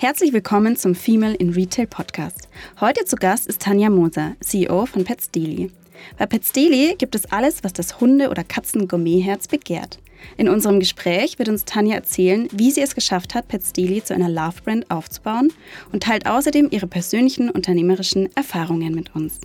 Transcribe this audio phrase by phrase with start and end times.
[0.00, 2.48] Herzlich willkommen zum Female in Retail Podcast.
[2.80, 5.70] Heute zu Gast ist Tanja Moser, CEO von Pets Daily.
[6.16, 9.98] Bei Pets Daily gibt es alles, was das Hunde- oder Katzen-Gourmetherz begehrt.
[10.38, 14.14] In unserem Gespräch wird uns Tanja erzählen, wie sie es geschafft hat, Pets Daily zu
[14.14, 15.52] einer Love-Brand aufzubauen
[15.92, 19.38] und teilt außerdem ihre persönlichen unternehmerischen Erfahrungen mit uns.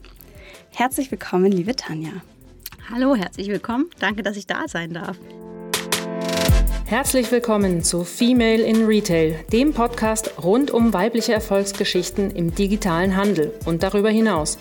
[0.73, 2.13] Herzlich willkommen, liebe Tanja.
[2.89, 3.89] Hallo, herzlich willkommen.
[3.99, 5.17] Danke, dass ich da sein darf.
[6.87, 13.51] Herzlich willkommen zu Female in Retail, dem Podcast rund um weibliche Erfolgsgeschichten im digitalen Handel
[13.65, 14.59] und darüber hinaus.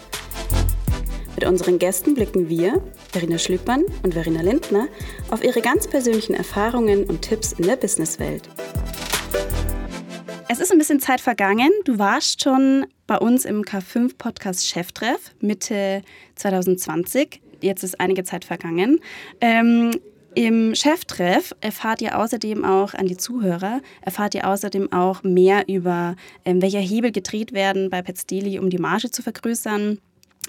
[1.34, 2.82] Mit unseren Gästen blicken wir,
[3.12, 4.88] Verena Schlüppmann und Verena Lindner,
[5.30, 8.48] auf ihre ganz persönlichen Erfahrungen und Tipps in der Businesswelt.
[10.48, 11.70] Es ist ein bisschen Zeit vergangen.
[11.84, 16.00] Du warst schon bei uns im K5-Podcast Cheftreff Mitte
[16.36, 17.42] 2020.
[17.60, 19.00] Jetzt ist einige Zeit vergangen.
[19.42, 19.90] Ähm,
[20.34, 26.16] im Cheftreff erfahrt ihr außerdem auch an die Zuhörer, erfahrt ihr außerdem auch mehr über,
[26.44, 29.98] ähm, welcher Hebel gedreht werden bei Petstili, um die Marge zu vergrößern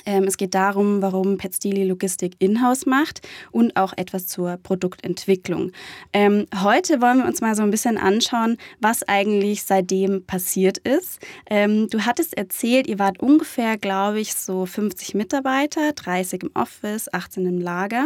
[0.03, 5.71] es geht darum, warum Petstili Logistik in-house macht und auch etwas zur Produktentwicklung.
[6.13, 11.19] Ähm, heute wollen wir uns mal so ein bisschen anschauen, was eigentlich seitdem passiert ist.
[11.49, 17.13] Ähm, du hattest erzählt, ihr wart ungefähr, glaube ich, so 50 Mitarbeiter, 30 im Office,
[17.13, 18.05] 18 im Lager.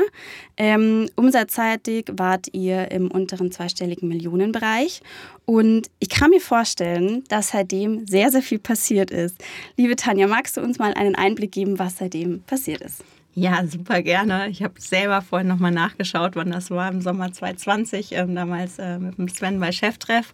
[0.58, 5.02] Ähm, umsatzseitig wart ihr im unteren zweistelligen Millionenbereich.
[5.46, 9.44] Und ich kann mir vorstellen, dass seitdem sehr, sehr viel passiert ist.
[9.78, 13.04] Liebe Tanja, magst du uns mal einen Einblick geben, was seitdem passiert ist?
[13.36, 14.50] Ja, super gerne.
[14.50, 19.00] Ich habe selber vorhin nochmal nachgeschaut, wann das war, im Sommer 2020, ähm, damals äh,
[19.00, 20.34] mit dem Sven bei Cheftreff.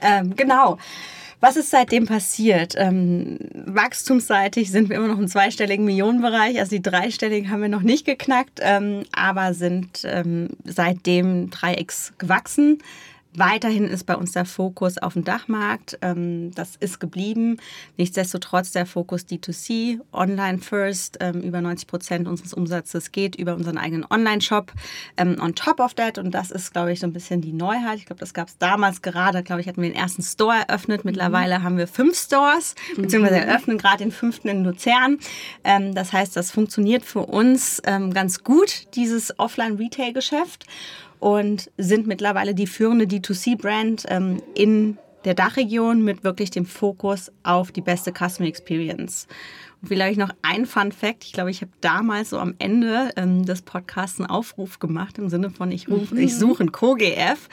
[0.00, 0.78] Ähm, genau.
[1.40, 2.74] Was ist seitdem passiert?
[2.76, 7.82] Ähm, wachstumsseitig sind wir immer noch im zweistelligen Millionenbereich, also die dreistelligen haben wir noch
[7.82, 12.78] nicht geknackt, ähm, aber sind ähm, seitdem 3x gewachsen.
[13.38, 15.98] Weiterhin ist bei uns der Fokus auf dem Dachmarkt.
[16.02, 17.58] Ähm, das ist geblieben.
[17.96, 21.18] Nichtsdestotrotz der Fokus D2C, Online First.
[21.20, 24.72] Ähm, über 90 Prozent unseres Umsatzes geht über unseren eigenen Online-Shop.
[25.16, 27.98] Ähm, on top of that, und das ist, glaube ich, so ein bisschen die Neuheit.
[27.98, 29.42] Ich glaube, das gab es damals gerade.
[29.42, 31.04] Glaube ich, hatten wir den ersten Store eröffnet.
[31.04, 31.62] Mittlerweile mhm.
[31.62, 33.48] haben wir fünf Stores, beziehungsweise mhm.
[33.48, 35.18] eröffnen gerade den fünften in Luzern.
[35.62, 40.66] das heißt, das funktioniert für uns ganz gut, dieses Offline-Retail-Geschäft
[41.20, 47.72] und sind mittlerweile die führende D2C-Brand ähm, in der Dachregion mit wirklich dem Fokus auf
[47.72, 49.26] die beste Customer Experience.
[49.80, 51.24] Und vielleicht noch ein Fun Fact.
[51.24, 55.28] Ich glaube, ich habe damals so am Ende ähm, des Podcasts einen Aufruf gemacht im
[55.28, 57.48] Sinne von, ich, ruf, ich suche einen Co-GF.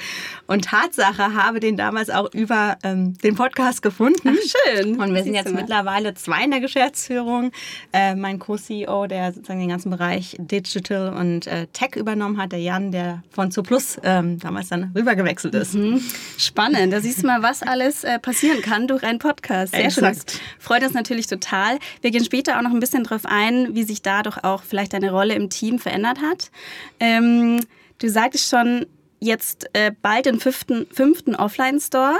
[0.47, 4.30] Und Tatsache habe den damals auch über ähm, den Podcast gefunden.
[4.30, 5.00] Ach, schön.
[5.00, 7.52] Und wir sind jetzt mittlerweile zwei in der Geschäftsführung.
[7.94, 12.59] Äh, mein Co-CEO, der sozusagen den ganzen Bereich Digital und äh, Tech übernommen hat, der
[12.59, 15.75] Jan, der von Zooplus ähm, damals dann rübergewechselt ist.
[15.75, 16.02] Mhm.
[16.38, 16.91] Spannend.
[16.91, 19.74] Da siehst du mal, was alles äh, passieren kann durch einen Podcast.
[19.74, 20.31] Sehr Exakt.
[20.31, 20.41] schön.
[20.58, 21.78] Freut uns natürlich total.
[22.02, 25.12] Wir gehen später auch noch ein bisschen darauf ein, wie sich dadurch auch vielleicht deine
[25.12, 26.50] Rolle im Team verändert hat.
[27.02, 27.59] Ähm,
[27.98, 28.86] du sagtest schon,
[29.20, 32.16] jetzt äh, bald den fünften, fünften Offline-Store.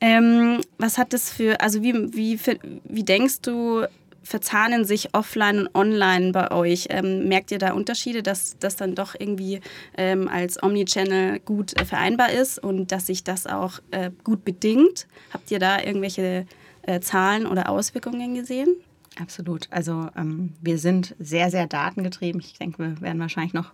[0.00, 2.38] Ähm, was hat das für, also wie, wie,
[2.84, 3.86] wie denkst du,
[4.22, 6.86] verzahnen sich offline und online bei euch?
[6.90, 9.60] Ähm, merkt ihr da Unterschiede, dass das dann doch irgendwie
[9.98, 15.08] ähm, als Omnichannel gut äh, vereinbar ist und dass sich das auch äh, gut bedingt?
[15.32, 16.46] Habt ihr da irgendwelche
[16.82, 18.76] äh, Zahlen oder Auswirkungen gesehen?
[19.20, 19.68] Absolut.
[19.70, 22.40] Also ähm, wir sind sehr, sehr datengetrieben.
[22.40, 23.72] Ich denke, wir werden wahrscheinlich noch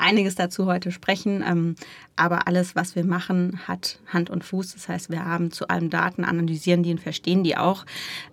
[0.00, 1.44] einiges dazu heute sprechen.
[1.46, 1.76] Ähm,
[2.16, 4.74] aber alles, was wir machen, hat Hand und Fuß.
[4.74, 7.86] Das heißt, wir haben zu allem Daten, analysieren die und verstehen die auch.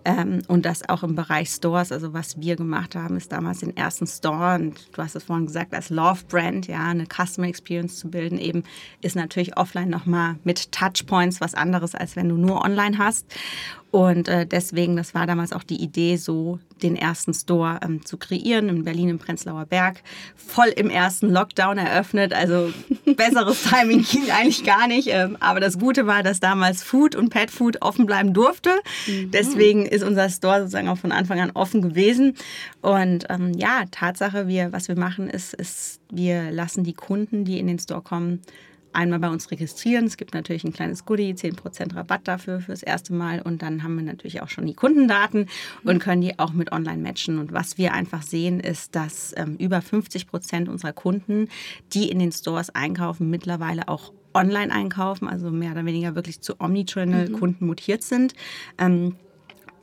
[0.04, 1.92] Ähm, und das auch im Bereich Stores.
[1.92, 5.46] Also was wir gemacht haben, ist damals den ersten Store, und du hast es vorhin
[5.46, 8.62] gesagt, als Love Brand, ja, eine Customer Experience zu bilden, eben
[9.00, 13.26] ist natürlich offline nochmal mit Touchpoints was anderes, als wenn du nur online hast.
[13.90, 18.18] Und äh, deswegen, das war damals auch die Idee, so den ersten Store ähm, zu
[18.18, 20.02] kreieren in Berlin im Prenzlauer Berg.
[20.36, 22.72] Voll im ersten Lockdown eröffnet, also
[23.04, 25.08] besseres Timing ging eigentlich gar nicht.
[25.08, 28.70] Ähm, aber das Gute war, dass damals Food und Pet Food offen bleiben durfte.
[29.06, 29.30] Mhm.
[29.30, 32.34] Deswegen ist unser Store sozusagen auch von Anfang an offen gewesen.
[32.80, 37.58] Und ähm, ja, Tatsache, wir, was wir machen, ist, ist, wir lassen die Kunden, die
[37.58, 38.40] in den Store kommen,
[38.92, 40.06] einmal bei uns registrieren.
[40.06, 43.40] Es gibt natürlich ein kleines Goodie, 10% Rabatt dafür fürs erste Mal.
[43.42, 45.46] Und dann haben wir natürlich auch schon die Kundendaten
[45.84, 47.38] und können die auch mit online matchen.
[47.38, 51.48] Und was wir einfach sehen, ist, dass ähm, über 50% unserer Kunden,
[51.92, 56.60] die in den Stores einkaufen, mittlerweile auch online einkaufen, also mehr oder weniger wirklich zu
[56.60, 57.66] Omnichannel-Kunden mhm.
[57.66, 58.34] mutiert sind.
[58.78, 59.16] Ähm,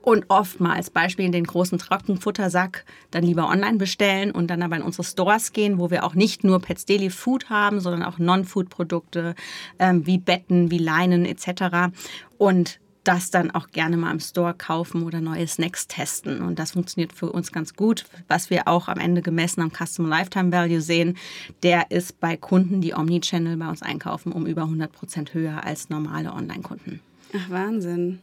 [0.06, 5.04] und oftmals, Beispiel den großen Trockenfuttersack, dann lieber online bestellen und dann aber in unsere
[5.04, 9.34] Stores gehen, wo wir auch nicht nur Pets Daily Food haben, sondern auch Non-Food-Produkte
[9.80, 11.92] ähm, wie Betten, wie Leinen etc.
[12.38, 16.44] Und das dann auch gerne mal im Store kaufen oder neue Snacks testen.
[16.44, 18.06] Und das funktioniert für uns ganz gut.
[18.28, 21.18] Was wir auch am Ende gemessen am Customer Lifetime Value sehen,
[21.64, 25.90] der ist bei Kunden, die Omnichannel bei uns einkaufen, um über 100 Prozent höher als
[25.90, 27.00] normale Online-Kunden.
[27.36, 28.20] Ach, Wahnsinn.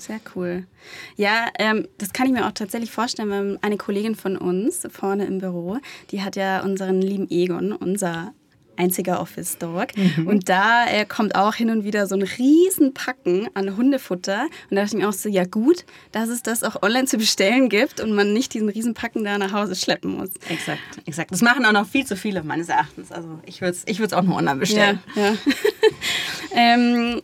[0.00, 0.66] Sehr cool.
[1.16, 5.26] Ja, ähm, das kann ich mir auch tatsächlich vorstellen, weil eine Kollegin von uns vorne
[5.26, 5.78] im Büro,
[6.10, 8.32] die hat ja unseren lieben Egon, unser
[8.80, 9.88] einziger Office Dog.
[9.94, 10.26] Mhm.
[10.26, 14.44] Und da äh, kommt auch hin und wieder so ein riesen Packen an Hundefutter.
[14.70, 17.18] Und da dachte ich mir auch so, ja gut, dass es das auch online zu
[17.18, 20.30] bestellen gibt und man nicht diesen riesen Packen da nach Hause schleppen muss.
[20.48, 21.30] Exakt, exakt.
[21.30, 23.12] Das machen auch noch viel zu viele meines Erachtens.
[23.12, 25.00] Also ich würde es ich auch nur online bestellen.
[25.14, 25.36] Ja, ja.
[26.54, 27.20] ähm,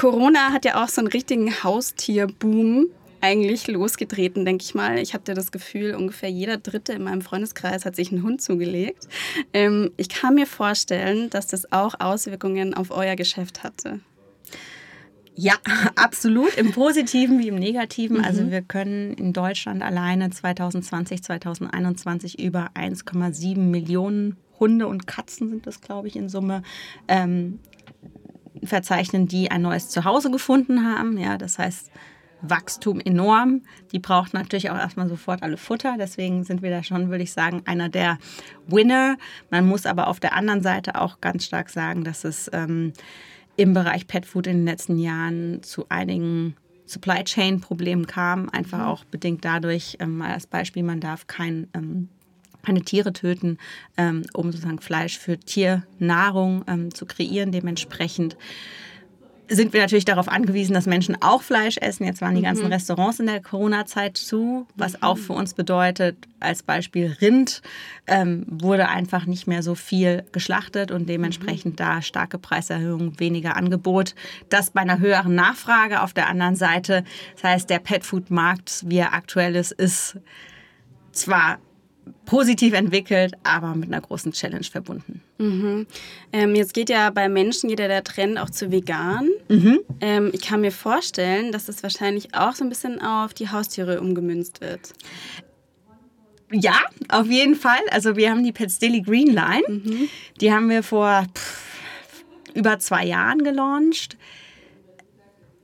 [0.00, 2.86] Corona hat ja auch so einen richtigen Haustierboom
[3.20, 4.98] eigentlich losgetreten, denke ich mal.
[4.98, 9.08] Ich hatte das Gefühl, ungefähr jeder Dritte in meinem Freundeskreis hat sich einen Hund zugelegt.
[9.52, 14.00] Ähm, ich kann mir vorstellen, dass das auch Auswirkungen auf euer Geschäft hatte.
[15.34, 15.56] Ja,
[15.96, 18.18] absolut, im positiven wie im negativen.
[18.18, 18.24] Mhm.
[18.24, 25.66] Also wir können in Deutschland alleine 2020, 2021 über 1,7 Millionen Hunde und Katzen sind
[25.66, 26.62] das, glaube ich, in Summe
[27.06, 27.58] ähm,
[28.62, 31.18] verzeichnen, die ein neues Zuhause gefunden haben.
[31.18, 31.90] Ja, das heißt,
[32.42, 33.62] Wachstum enorm.
[33.92, 35.96] Die braucht natürlich auch erstmal sofort alle Futter.
[35.98, 38.18] Deswegen sind wir da schon, würde ich sagen, einer der
[38.66, 39.16] Winner.
[39.50, 42.92] Man muss aber auf der anderen Seite auch ganz stark sagen, dass es ähm,
[43.56, 48.48] im Bereich Pet Food in den letzten Jahren zu einigen Supply Chain Problemen kam.
[48.48, 48.84] Einfach mhm.
[48.84, 52.08] auch bedingt dadurch, ähm, mal als Beispiel, man darf kein ähm,
[52.62, 53.58] keine Tiere töten,
[53.96, 57.52] ähm, um sozusagen Fleisch für Tiernahrung ähm, zu kreieren.
[57.52, 58.36] Dementsprechend
[59.50, 62.04] sind wir natürlich darauf angewiesen, dass Menschen auch Fleisch essen.
[62.04, 62.72] Jetzt waren die ganzen mhm.
[62.72, 67.60] Restaurants in der Corona-Zeit zu, was auch für uns bedeutet, als Beispiel Rind
[68.06, 71.76] ähm, wurde einfach nicht mehr so viel geschlachtet und dementsprechend mhm.
[71.76, 74.14] da starke Preiserhöhungen, weniger Angebot.
[74.48, 77.04] Das bei einer höheren Nachfrage auf der anderen Seite.
[77.34, 80.16] Das heißt, der Petfood-Markt, wie er aktuell ist, ist
[81.10, 81.58] zwar
[82.24, 85.20] positiv entwickelt, aber mit einer großen Challenge verbunden.
[85.38, 85.86] Mhm.
[86.32, 89.28] Ähm, jetzt geht ja bei Menschen jeder der Trend auch zu vegan.
[89.48, 89.80] Mhm.
[90.00, 94.00] Ähm, ich kann mir vorstellen, dass das wahrscheinlich auch so ein bisschen auf die Haustiere
[94.00, 94.92] umgemünzt wird.
[96.52, 97.80] Ja, auf jeden Fall.
[97.90, 99.62] Also wir haben die Pets Daily Green Line.
[99.68, 100.08] Mhm.
[100.40, 101.62] Die haben wir vor pff,
[102.54, 104.16] über zwei Jahren gelauncht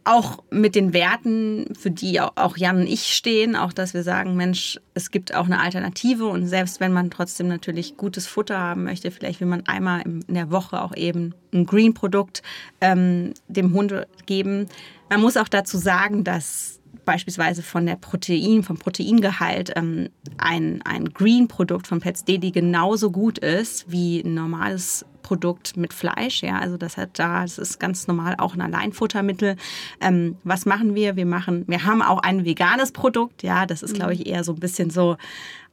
[0.07, 4.37] auch mit den Werten, für die auch Jan und ich stehen, auch dass wir sagen,
[4.37, 8.85] Mensch, es gibt auch eine Alternative und selbst wenn man trotzdem natürlich gutes Futter haben
[8.85, 12.43] möchte, vielleicht will man einmal in der Woche auch eben ein Green-Produkt
[12.81, 13.93] ähm, dem Hund
[14.27, 14.69] geben.
[15.11, 21.07] Man muss auch dazu sagen, dass beispielsweise von der Protein, vom Proteingehalt ähm, ein, ein
[21.13, 26.45] Green-Produkt von Pets Daily genauso gut ist wie ein normales Produkt mit Fleisch.
[26.45, 29.57] Ja, also das hat da, das ist ganz normal auch ein Alleinfuttermittel.
[30.01, 31.17] Ähm, was machen wir?
[31.17, 33.43] Wir machen, wir haben auch ein veganes Produkt.
[33.43, 34.27] Ja, das ist, glaube ich, mhm.
[34.27, 35.17] eher so ein bisschen so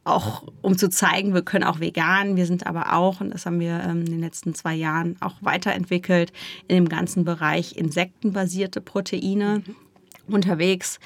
[0.06, 2.36] auch um zu zeigen, wir können auch vegan.
[2.36, 5.36] Wir sind aber auch, und das haben wir ähm, in den letzten zwei Jahren auch
[5.42, 6.34] weiterentwickelt,
[6.68, 10.34] in dem ganzen Bereich insektenbasierte Proteine mhm.
[10.34, 11.00] unterwegs.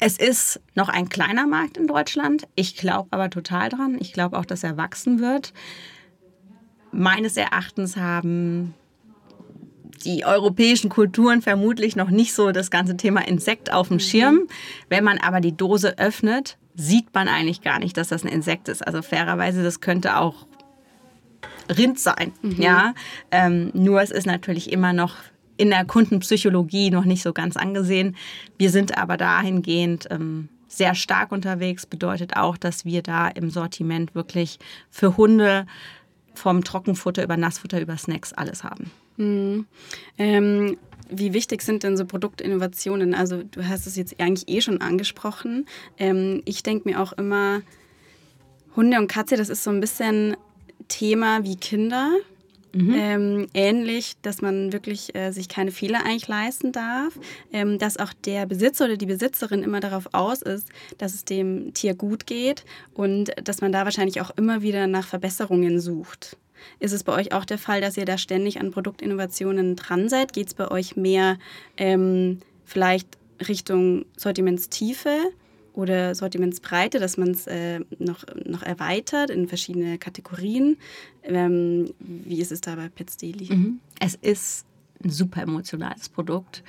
[0.00, 2.48] Es ist noch ein kleiner Markt in Deutschland.
[2.56, 3.98] Ich glaube aber total dran.
[4.00, 5.52] Ich glaube auch, dass er wachsen wird
[6.94, 8.74] meines Erachtens haben
[10.04, 14.48] die europäischen Kulturen vermutlich noch nicht so das ganze Thema Insekt auf dem Schirm.
[14.88, 18.68] Wenn man aber die Dose öffnet, sieht man eigentlich gar nicht, dass das ein Insekt
[18.68, 18.86] ist.
[18.86, 20.46] Also fairerweise, das könnte auch
[21.74, 22.32] Rind sein.
[22.42, 22.60] Mhm.
[22.60, 22.94] Ja?
[23.30, 25.16] Ähm, nur es ist natürlich immer noch
[25.56, 28.16] in der Kundenpsychologie noch nicht so ganz angesehen.
[28.58, 31.86] Wir sind aber dahingehend ähm, sehr stark unterwegs.
[31.86, 34.58] Bedeutet auch, dass wir da im Sortiment wirklich
[34.90, 35.66] für Hunde
[36.34, 38.90] vom Trockenfutter über Nassfutter über Snacks alles haben.
[39.16, 39.66] Mhm.
[40.18, 40.76] Ähm,
[41.10, 43.14] wie wichtig sind denn so Produktinnovationen?
[43.14, 45.66] Also du hast es jetzt eigentlich eh schon angesprochen.
[45.98, 47.62] Ähm, ich denke mir auch immer,
[48.74, 50.36] Hunde und Katze, das ist so ein bisschen
[50.88, 52.10] Thema wie Kinder.
[52.74, 52.94] Mhm.
[52.96, 57.18] Ähm, ähnlich, dass man wirklich äh, sich keine Fehler eigentlich leisten darf,
[57.52, 61.72] ähm, dass auch der Besitzer oder die Besitzerin immer darauf aus ist, dass es dem
[61.72, 66.36] Tier gut geht und dass man da wahrscheinlich auch immer wieder nach Verbesserungen sucht.
[66.80, 70.32] Ist es bei euch auch der Fall, dass ihr da ständig an Produktinnovationen dran seid?
[70.32, 71.38] Geht es bei euch mehr
[71.76, 73.06] ähm, vielleicht
[73.48, 75.32] Richtung Sortimentstiefe
[75.74, 80.76] oder Sortimentsbreite, dass man es äh, noch, noch erweitert in verschiedene Kategorien.
[81.22, 83.52] Ähm, wie ist es da bei Pets Daily?
[83.52, 83.80] Mhm.
[84.00, 84.64] Es ist
[85.02, 86.62] ein super emotionales Produkt.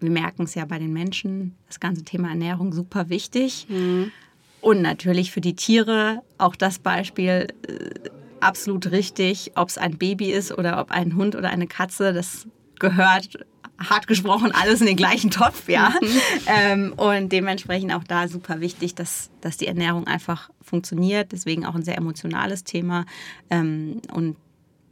[0.00, 3.66] Wir merken es ja bei den Menschen, das ganze Thema Ernährung super wichtig.
[3.68, 4.12] Mhm.
[4.60, 8.08] Und natürlich für die Tiere auch das Beispiel äh,
[8.40, 12.46] absolut richtig, ob es ein Baby ist oder ob ein Hund oder eine Katze, das
[12.78, 13.38] gehört
[13.78, 15.94] hart gesprochen alles in den gleichen Topf, ja.
[16.46, 21.32] ähm, und dementsprechend auch da super wichtig, dass, dass die Ernährung einfach funktioniert.
[21.32, 23.06] Deswegen auch ein sehr emotionales Thema.
[23.50, 24.36] Ähm, und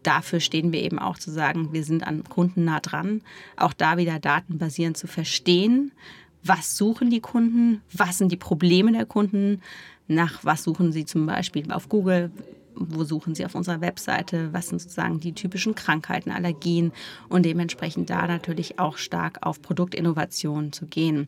[0.03, 3.23] dafür stehen wir eben auch zu sagen, wir sind an Kunden nah dran.
[3.57, 5.93] Auch da wieder datenbasierend zu verstehen,
[6.45, 9.63] was suchen die Kunden, was sind die Probleme der Kunden,
[10.07, 12.31] nach was suchen sie zum Beispiel auf Google,
[12.77, 16.93] wo suchen Sie auf unserer Webseite, was sind sozusagen die typischen Krankheiten, Allergien
[17.29, 21.27] und dementsprechend da natürlich auch stark auf Produktinnovation zu gehen.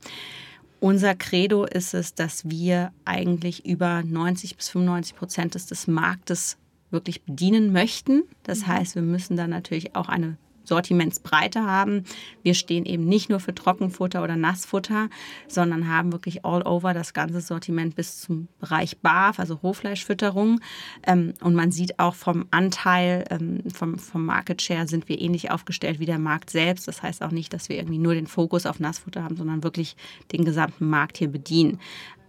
[0.81, 6.57] Unser Credo ist es, dass wir eigentlich über 90 bis 95 Prozent des Marktes
[6.91, 8.23] wirklich bedienen möchten.
[8.45, 8.67] Das mhm.
[8.69, 10.37] heißt, wir müssen dann natürlich auch eine
[10.69, 12.05] Sortimentsbreite haben.
[12.43, 15.09] Wir stehen eben nicht nur für Trockenfutter oder Nassfutter,
[15.49, 20.61] sondern haben wirklich all over das ganze Sortiment bis zum Bereich Barf, also Rohfleischfütterung.
[21.07, 25.51] Ähm, und man sieht auch vom Anteil, ähm, vom, vom Market Share sind wir ähnlich
[25.51, 26.87] aufgestellt wie der Markt selbst.
[26.87, 29.97] Das heißt auch nicht, dass wir irgendwie nur den Fokus auf Nassfutter haben, sondern wirklich
[30.33, 31.81] den gesamten Markt hier bedienen.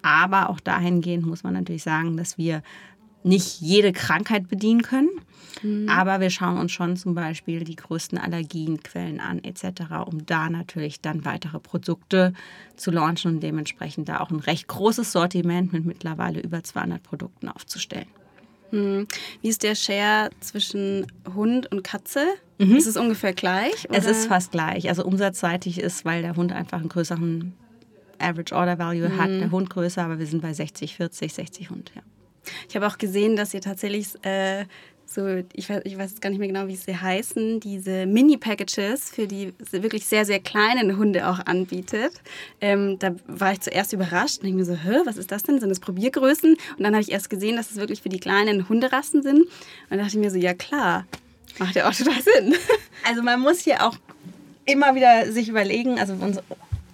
[0.01, 2.63] Aber auch dahingehend muss man natürlich sagen, dass wir
[3.23, 5.09] nicht jede Krankheit bedienen können.
[5.61, 5.89] Mhm.
[5.89, 11.01] Aber wir schauen uns schon zum Beispiel die größten Allergienquellen an etc., um da natürlich
[11.01, 12.33] dann weitere Produkte
[12.75, 17.49] zu launchen und dementsprechend da auch ein recht großes Sortiment mit mittlerweile über 200 Produkten
[17.49, 18.07] aufzustellen.
[18.71, 19.07] Mhm.
[19.41, 22.25] Wie ist der Share zwischen Hund und Katze?
[22.57, 22.75] Mhm.
[22.75, 23.89] Ist es ungefähr gleich?
[23.89, 23.97] Oder?
[23.97, 24.89] Es ist fast gleich.
[24.89, 27.53] Also umsatzseitig ist, weil der Hund einfach einen größeren
[28.19, 29.39] Average Order Value hat, mhm.
[29.39, 32.01] der Hund größer, aber wir sind bei 60, 40, 60 Hund, ja.
[32.67, 34.65] Ich habe auch gesehen, dass ihr tatsächlich äh,
[35.11, 39.27] so, ich weiß, ich weiß gar nicht mehr genau, wie sie heißen, diese Mini-Packages für
[39.27, 42.21] die wirklich sehr, sehr kleinen Hunde auch anbietet.
[42.61, 45.59] Ähm, da war ich zuerst überrascht und ich mir so, Hä, was ist das denn?
[45.59, 46.53] Sind das Probiergrößen?
[46.53, 49.41] Und dann habe ich erst gesehen, dass es wirklich für die kleinen Hunderassen sind.
[49.41, 49.49] Und
[49.89, 51.05] dann dachte ich mir so, ja klar,
[51.57, 52.55] macht ja auch total Sinn.
[53.07, 53.95] Also man muss hier auch
[54.65, 56.43] immer wieder sich überlegen, also unsere,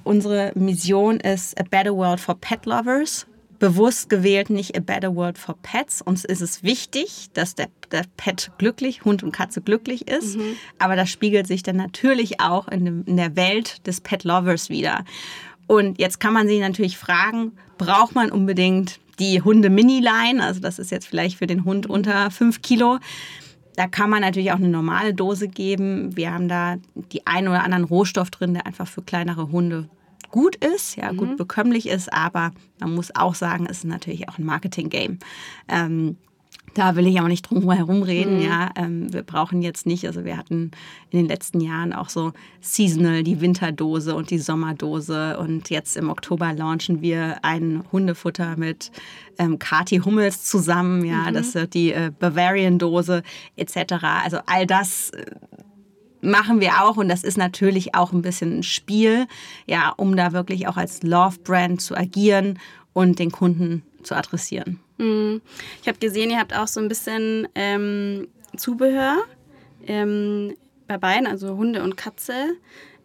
[0.04, 3.26] unsere Mission ist A Better World for Pet Lovers
[3.60, 6.02] bewusst gewählt nicht A Better World for Pets.
[6.02, 10.38] Uns ist es wichtig, dass der, der Pet glücklich, Hund und Katze glücklich ist.
[10.38, 10.56] Mhm.
[10.80, 14.70] Aber das spiegelt sich dann natürlich auch in, dem, in der Welt des Pet Lovers
[14.70, 15.06] wieder.
[15.68, 20.44] Und jetzt kann man sich natürlich fragen, braucht man unbedingt die Hunde-Mini-Line?
[20.44, 23.00] Also das ist jetzt vielleicht für den Hund unter 5 Kilo.
[23.76, 26.16] Da kann man natürlich auch eine normale Dose geben.
[26.16, 26.78] Wir haben da
[27.12, 29.90] die ein oder anderen Rohstoff drin, der einfach für kleinere Hunde
[30.36, 31.18] gut ist, ja, mhm.
[31.18, 32.52] gut bekömmlich ist, aber
[32.82, 35.20] man muss auch sagen, es ist natürlich auch ein Marketing-Game.
[35.70, 36.18] Ähm,
[36.74, 38.40] da will ich auch nicht drum herum reden.
[38.40, 38.42] Mhm.
[38.44, 40.06] Ja, ähm, wir brauchen jetzt nicht.
[40.06, 40.72] Also wir hatten
[41.10, 46.10] in den letzten Jahren auch so seasonal die Winterdose und die Sommerdose und jetzt im
[46.10, 48.92] Oktober launchen wir ein Hundefutter mit
[49.40, 51.06] ähm, Kati Hummels zusammen.
[51.06, 51.34] Ja, mhm.
[51.34, 53.24] das wird die äh, Bavarian Dose
[53.56, 53.94] etc.
[54.26, 55.24] Also all das äh,
[56.26, 59.28] machen wir auch und das ist natürlich auch ein bisschen ein Spiel,
[59.66, 62.60] ja, um da wirklich auch als Love-Brand zu agieren
[62.94, 64.80] und den Kunden zu adressieren.
[64.98, 65.42] Mhm.
[65.82, 68.28] Ich habe gesehen, ihr habt auch so ein bisschen ähm,
[68.58, 69.18] Zubehör
[69.86, 70.56] ähm,
[70.88, 72.56] bei beiden, also Hunde und Katze.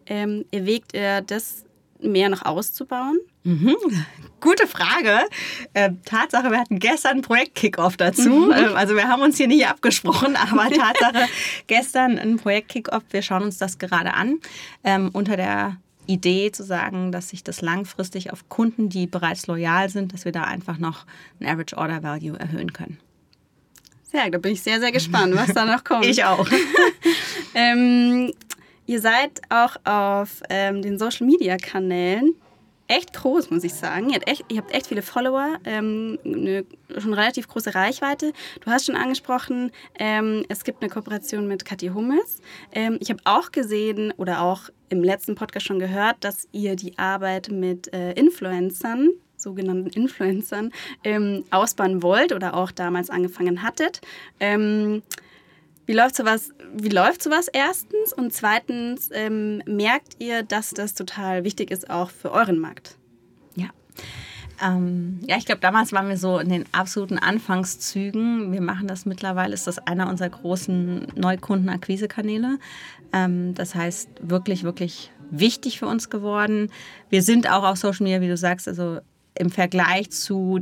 [0.05, 1.65] Ähm, erwägt ihr das
[1.99, 3.19] mehr noch auszubauen?
[3.43, 3.75] Mhm.
[4.39, 5.19] Gute Frage.
[5.73, 8.29] Äh, Tatsache, wir hatten gestern einen Projekt-Kickoff dazu.
[8.29, 8.51] Mhm.
[8.51, 11.27] Äh, also wir haben uns hier nicht abgesprochen, aber Tatsache,
[11.67, 13.03] gestern ein Projekt-Kickoff.
[13.11, 14.39] Wir schauen uns das gerade an.
[14.83, 19.89] Ähm, unter der Idee zu sagen, dass sich das langfristig auf Kunden, die bereits loyal
[19.89, 21.05] sind, dass wir da einfach noch
[21.39, 22.99] ein Average Order Value erhöhen können.
[24.13, 26.05] Ja, da bin ich sehr, sehr gespannt, was da noch kommt.
[26.07, 26.47] ich auch.
[27.55, 28.33] ähm,
[28.85, 32.35] ihr seid auch auf ähm, den Social Media Kanälen
[32.91, 34.09] echt groß, muss ich sagen.
[34.09, 36.65] Ihr habt echt, ihr habt echt viele Follower, ähm, eine
[36.97, 38.33] schon relativ große Reichweite.
[38.59, 42.39] Du hast schon angesprochen, ähm, es gibt eine Kooperation mit Kathi Hummels.
[42.73, 46.97] Ähm, ich habe auch gesehen oder auch im letzten Podcast schon gehört, dass ihr die
[46.99, 50.71] Arbeit mit äh, Influencern sogenannten Influencern
[51.03, 54.01] ähm, ausbauen wollt oder auch damals angefangen hattet.
[55.85, 58.13] Wie läuft sowas, wie läuft sowas erstens?
[58.13, 62.97] Und zweitens, ähm, merkt ihr, dass das total wichtig ist auch für euren Markt?
[63.55, 63.67] Ja.
[64.63, 68.51] Ähm, ja, ich glaube, damals waren wir so in den absoluten Anfangszügen.
[68.51, 72.59] Wir machen das mittlerweile, ist das einer unserer großen Neukundenakquisekanäle.
[73.11, 76.69] Ähm, das heißt, wirklich, wirklich wichtig für uns geworden.
[77.09, 78.99] Wir sind auch auf Social Media, wie du sagst, also
[79.33, 80.61] im Vergleich zu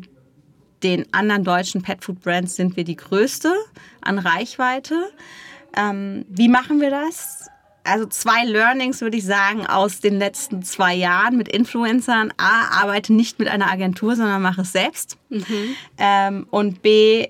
[0.84, 3.54] den anderen deutschen Petfood-Brands sind wir die größte
[4.02, 4.96] an Reichweite.
[5.76, 7.50] Ähm, wie machen wir das?
[7.84, 12.34] Also zwei Learnings würde ich sagen aus den letzten zwei Jahren mit Influencern.
[12.38, 15.18] A, arbeite nicht mit einer Agentur, sondern mache es selbst.
[15.30, 15.76] Mhm.
[15.98, 17.28] Ähm, und B,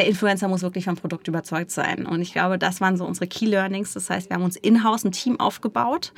[0.00, 2.06] der Influencer muss wirklich vom Produkt überzeugt sein.
[2.06, 3.92] Und ich glaube, das waren so unsere Key Learnings.
[3.92, 6.14] Das heißt, wir haben uns in-house ein Team aufgebaut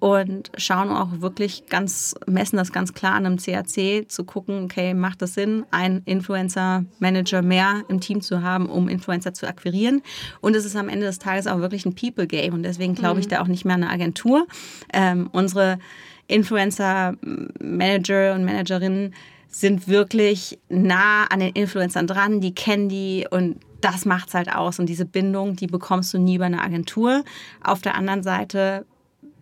[0.00, 4.94] und schauen auch wirklich ganz, messen das ganz klar an einem CAC, zu gucken, okay,
[4.94, 10.02] macht das Sinn, einen Influencer-Manager mehr im Team zu haben, um Influencer zu akquirieren.
[10.40, 12.52] Und es ist am Ende des Tages auch wirklich ein People-Game.
[12.52, 13.30] Und deswegen glaube ich mhm.
[13.30, 14.48] da auch nicht mehr an eine Agentur.
[14.92, 15.78] Ähm, unsere
[16.26, 19.14] Influencer-Manager und Managerinnen
[19.50, 24.54] sind wirklich nah an den Influencern dran, die kennen die und das macht es halt
[24.54, 24.78] aus.
[24.78, 27.24] Und diese Bindung, die bekommst du nie über eine Agentur.
[27.62, 28.86] Auf der anderen Seite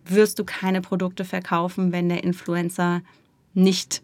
[0.05, 3.01] wirst du keine Produkte verkaufen, wenn der Influencer
[3.53, 4.01] nicht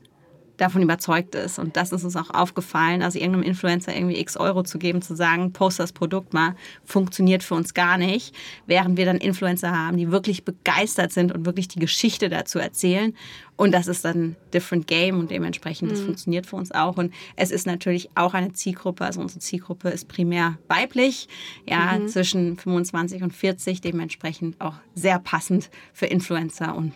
[0.58, 1.60] davon überzeugt ist.
[1.60, 3.02] Und das ist uns auch aufgefallen.
[3.02, 7.44] Also irgendeinem Influencer irgendwie x Euro zu geben, zu sagen, post das Produkt mal, funktioniert
[7.44, 8.36] für uns gar nicht.
[8.66, 13.14] Während wir dann Influencer haben, die wirklich begeistert sind und wirklich die Geschichte dazu erzählen.
[13.58, 16.06] Und das ist dann different game und dementsprechend, das mhm.
[16.06, 16.98] funktioniert für uns auch.
[16.98, 19.06] Und es ist natürlich auch eine Zielgruppe.
[19.06, 21.30] Also unsere Zielgruppe ist primär weiblich,
[21.66, 22.08] ja, mhm.
[22.08, 26.92] zwischen 25 und 40, dementsprechend auch sehr passend für Influencer und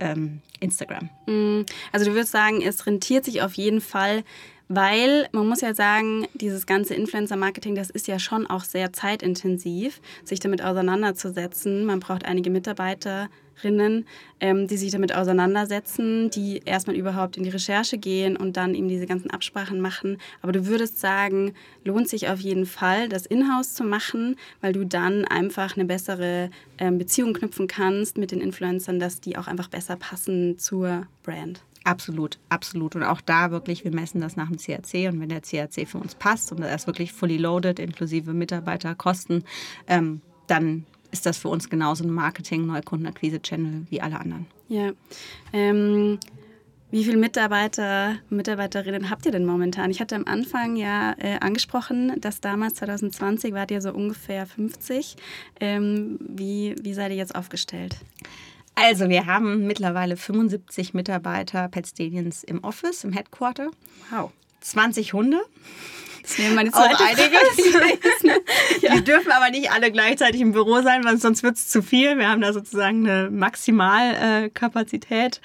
[0.00, 1.08] ähm, Instagram.
[1.26, 4.24] Mm, also du würdest sagen, es rentiert sich auf jeden Fall,
[4.68, 10.00] weil man muss ja sagen, dieses ganze Influencer-Marketing, das ist ja schon auch sehr zeitintensiv,
[10.24, 11.84] sich damit auseinanderzusetzen.
[11.84, 13.28] Man braucht einige Mitarbeiter,
[13.60, 14.06] Expertinnen,
[14.40, 18.88] ähm, die sich damit auseinandersetzen, die erstmal überhaupt in die Recherche gehen und dann eben
[18.88, 20.18] diese ganzen Absprachen machen.
[20.42, 21.52] Aber du würdest sagen,
[21.84, 26.50] lohnt sich auf jeden Fall, das Inhouse zu machen, weil du dann einfach eine bessere
[26.78, 31.62] ähm, Beziehung knüpfen kannst mit den Influencern, dass die auch einfach besser passen zur Brand.
[31.84, 32.94] Absolut, absolut.
[32.94, 35.98] Und auch da wirklich, wir messen das nach dem CAC und wenn der CAC für
[35.98, 39.44] uns passt und er ist wirklich fully loaded, inklusive Mitarbeiterkosten,
[39.86, 44.46] ähm, dann ist das für uns genauso ein Marketing, Neukundenakquise-Channel wie alle anderen.
[44.68, 44.92] Ja.
[45.52, 46.18] Ähm,
[46.92, 49.90] wie viele Mitarbeiter Mitarbeiterinnen habt ihr denn momentan?
[49.90, 55.16] Ich hatte am Anfang ja äh, angesprochen, dass damals 2020 wart ihr so ungefähr 50.
[55.60, 57.96] Ähm, wie, wie seid ihr jetzt aufgestellt?
[58.74, 63.70] Also wir haben mittlerweile 75 Mitarbeiter Pet Stadions im Office, im Headquarter.
[64.10, 64.32] Wow.
[64.60, 65.40] 20 Hunde.
[66.22, 67.30] Das wäre meine zweite einiges.
[68.82, 68.94] ja.
[68.94, 72.18] Die dürfen aber nicht alle gleichzeitig im Büro sein, weil sonst wird es zu viel.
[72.18, 75.40] Wir haben da sozusagen eine Maximalkapazität.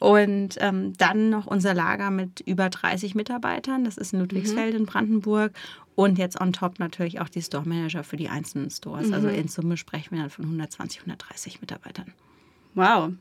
[0.00, 3.84] Und ähm, dann noch unser Lager mit über 30 Mitarbeitern.
[3.84, 4.80] Das ist in Ludwigsfeld mhm.
[4.80, 5.52] in Brandenburg.
[5.94, 9.04] Und jetzt on top natürlich auch die Store Manager für die einzelnen Stores.
[9.04, 9.26] Also mhm.
[9.26, 12.12] Also in Summe sprechen wir dann von 120, 130 Mitarbeitern.
[12.74, 13.12] Wow,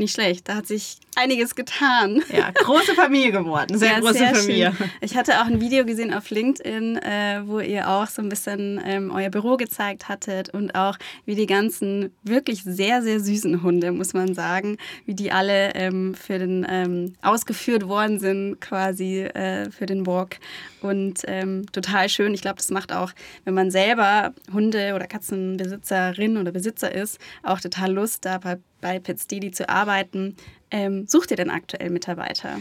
[0.00, 0.48] nicht schlecht.
[0.48, 2.22] Da hat sich einiges getan.
[2.32, 3.78] Ja, große Familie geworden.
[3.78, 4.74] Sehr ja, große sehr Familie.
[4.76, 4.90] Schön.
[5.00, 8.80] Ich hatte auch ein Video gesehen auf LinkedIn, äh, wo ihr auch so ein bisschen
[8.84, 13.92] ähm, euer Büro gezeigt hattet und auch wie die ganzen wirklich sehr, sehr süßen Hunde,
[13.92, 19.70] muss man sagen, wie die alle ähm, für den ähm, ausgeführt worden sind, quasi äh,
[19.70, 20.38] für den Walk.
[20.80, 22.32] Und ähm, total schön.
[22.32, 23.12] Ich glaube, das macht auch,
[23.44, 28.98] wenn man selber Hunde- oder Katzenbesitzerin oder Besitzer ist, auch total Lust, da bei bei
[28.98, 30.36] PetSteady zu arbeiten.
[30.70, 32.58] Ähm, sucht ihr denn aktuell Mitarbeiter?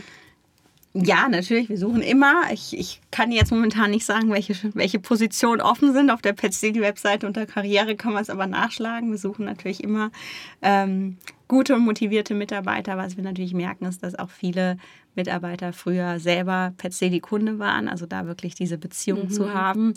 [0.94, 1.70] Ja, natürlich.
[1.70, 2.52] Wir suchen immer.
[2.52, 6.10] Ich, ich kann jetzt momentan nicht sagen, welche, welche Positionen offen sind.
[6.10, 9.12] Auf der PetSteady-Webseite unter Karriere kann man es aber nachschlagen.
[9.12, 10.12] Wir suchen natürlich immer
[10.64, 12.98] ähm, gute und motivierte Mitarbeiter.
[12.98, 14.78] Was wir natürlich merken, ist, dass auch viele
[15.14, 17.88] Mitarbeiter früher selber PetSteady-Kunde waren.
[17.88, 19.30] Also da wirklich diese Beziehung mhm.
[19.30, 19.94] zu haben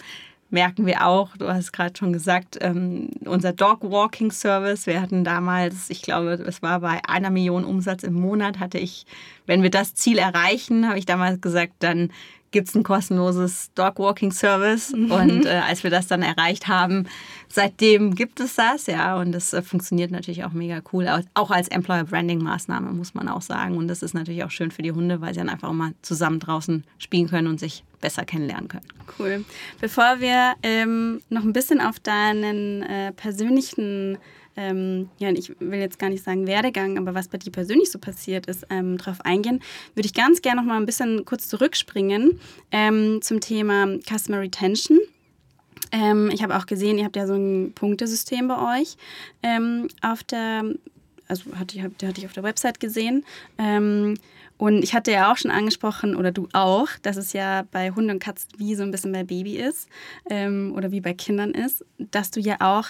[0.52, 4.86] merken wir auch, du hast gerade schon gesagt, ähm, unser Dog Walking Service.
[4.86, 9.06] Wir hatten damals, ich glaube, es war bei einer Million Umsatz im Monat, hatte ich,
[9.46, 12.10] wenn wir das Ziel erreichen, habe ich damals gesagt, dann
[12.52, 14.92] gibt es ein kostenloses Dog-Walking Service.
[14.92, 15.10] Mhm.
[15.10, 17.06] Und äh, als wir das dann erreicht haben,
[17.48, 19.16] seitdem gibt es das, ja.
[19.16, 21.08] Und das äh, funktioniert natürlich auch mega cool.
[21.34, 23.76] Auch als Employer-Branding-Maßnahme, muss man auch sagen.
[23.76, 25.94] Und das ist natürlich auch schön für die Hunde, weil sie dann einfach auch mal
[26.02, 28.86] zusammen draußen spielen können und sich besser kennenlernen können.
[29.18, 29.44] Cool.
[29.80, 34.18] Bevor wir ähm, noch ein bisschen auf deinen äh, persönlichen
[34.56, 37.98] ähm, ja, ich will jetzt gar nicht sagen Werdegang, aber was bei dir persönlich so
[37.98, 39.60] passiert ist, ähm, darauf eingehen,
[39.94, 42.38] würde ich ganz gerne noch mal ein bisschen kurz zurückspringen
[42.70, 44.98] ähm, zum Thema Customer Retention.
[45.90, 48.96] Ähm, ich habe auch gesehen, ihr habt ja so ein Punktesystem bei euch
[49.42, 50.64] ähm, auf der,
[51.28, 53.24] also hatte ich, hatte ich auf der Website gesehen.
[53.58, 54.14] Ähm,
[54.58, 58.10] und ich hatte ja auch schon angesprochen, oder du auch, dass es ja bei Hunden
[58.10, 59.88] und Katzen wie so ein bisschen bei Baby ist
[60.30, 62.86] ähm, oder wie bei Kindern ist, dass du ja auch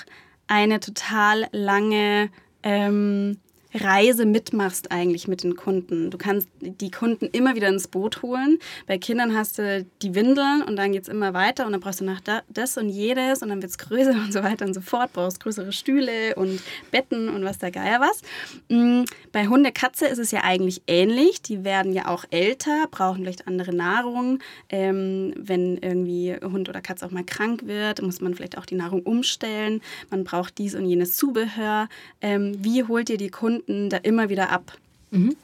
[0.47, 2.31] eine total lange
[2.63, 3.39] ähm,
[3.75, 6.11] Reise mitmachst eigentlich mit den Kunden.
[6.11, 8.59] Du kannst die Kunden immer wieder ins Boot holen.
[8.87, 12.01] Bei Kindern hast du die Windeln und dann geht es immer weiter und dann brauchst
[12.01, 14.81] du nach das und jedes und dann wird es größer und so weiter und so
[14.81, 15.13] fort.
[15.13, 18.23] Brauchst größere Stühle und Betten und was der Geier was.
[18.69, 21.43] Mm, bei Hunde, Katze ist es ja eigentlich ähnlich.
[21.43, 24.41] Die werden ja auch älter, brauchen vielleicht andere Nahrung.
[24.69, 28.75] Ähm, wenn irgendwie Hund oder Katze auch mal krank wird, muss man vielleicht auch die
[28.75, 29.81] Nahrung umstellen.
[30.11, 31.89] Man braucht dies und jenes Zubehör.
[32.21, 34.77] Ähm, wie holt ihr die Kunden da immer wieder ab?
[35.11, 35.37] Mhm.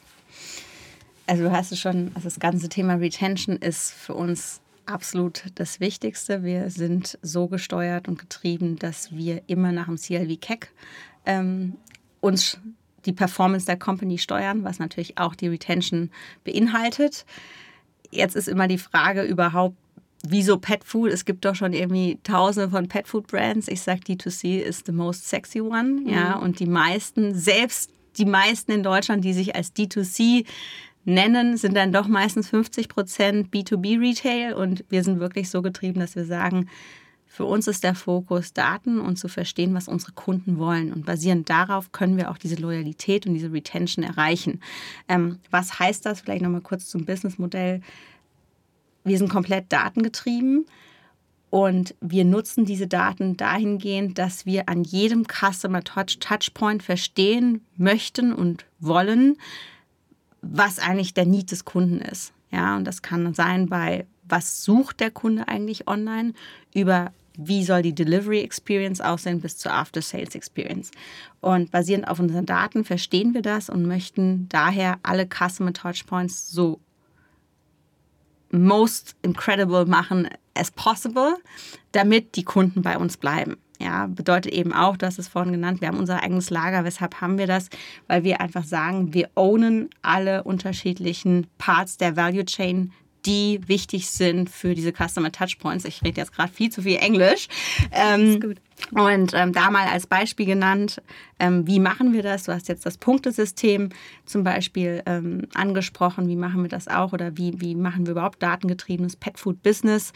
[1.27, 5.79] Also du hast es schon, also das ganze Thema Retention ist für uns absolut das
[5.79, 6.43] Wichtigste.
[6.43, 10.71] Wir sind so gesteuert und getrieben, dass wir immer nach dem CLV CAC
[11.25, 11.73] ähm,
[12.21, 12.57] uns
[13.05, 16.09] die Performance der Company steuern, was natürlich auch die Retention
[16.43, 17.25] beinhaltet.
[18.11, 19.77] Jetzt ist immer die Frage überhaupt,
[20.23, 21.11] wieso Pet Food?
[21.11, 23.67] Es gibt doch schon irgendwie tausende von Pet Food Brands.
[23.67, 26.01] Ich sage, D2C ist the most sexy one.
[26.01, 26.09] Mhm.
[26.09, 30.45] Ja, und die meisten, selbst die meisten in Deutschland, die sich als D2C
[31.05, 34.53] nennen, sind dann doch meistens 50 Prozent B2B Retail.
[34.53, 36.69] Und wir sind wirklich so getrieben, dass wir sagen,
[37.25, 40.91] für uns ist der Fokus Daten und zu verstehen, was unsere Kunden wollen.
[40.91, 44.61] Und basierend darauf können wir auch diese Loyalität und diese Retention erreichen.
[45.07, 46.21] Ähm, was heißt das?
[46.21, 47.81] Vielleicht nochmal kurz zum Businessmodell.
[49.03, 50.65] Wir sind komplett datengetrieben
[51.49, 58.33] und wir nutzen diese Daten dahingehend, dass wir an jedem Customer Touch Touchpoint verstehen möchten
[58.33, 59.37] und wollen,
[60.41, 62.33] was eigentlich der Need des Kunden ist.
[62.51, 66.33] Ja, und das kann sein bei was sucht der Kunde eigentlich online
[66.73, 70.91] über wie soll die Delivery Experience aussehen bis zur After Sales Experience.
[71.39, 76.81] Und basierend auf unseren Daten verstehen wir das und möchten daher alle Customer Touchpoints so
[78.51, 80.27] most incredible machen
[80.59, 81.37] as possible,
[81.91, 83.57] damit die Kunden bei uns bleiben.
[83.81, 86.83] Ja, bedeutet eben auch, du hast es vorhin genannt, wir haben unser eigenes Lager.
[86.83, 87.69] Weshalb haben wir das?
[88.07, 92.91] Weil wir einfach sagen, wir ownen alle unterschiedlichen Parts der Value Chain,
[93.25, 95.85] die wichtig sind für diese Customer Touchpoints.
[95.85, 97.47] Ich rede jetzt gerade viel zu viel Englisch.
[97.91, 98.57] Ähm, gut.
[98.91, 101.01] Und ähm, da mal als Beispiel genannt,
[101.39, 102.43] ähm, wie machen wir das?
[102.43, 103.89] Du hast jetzt das Punktesystem
[104.25, 106.27] zum Beispiel ähm, angesprochen.
[106.27, 107.13] Wie machen wir das auch?
[107.13, 110.13] Oder wie, wie machen wir überhaupt datengetriebenes Pet Food Business?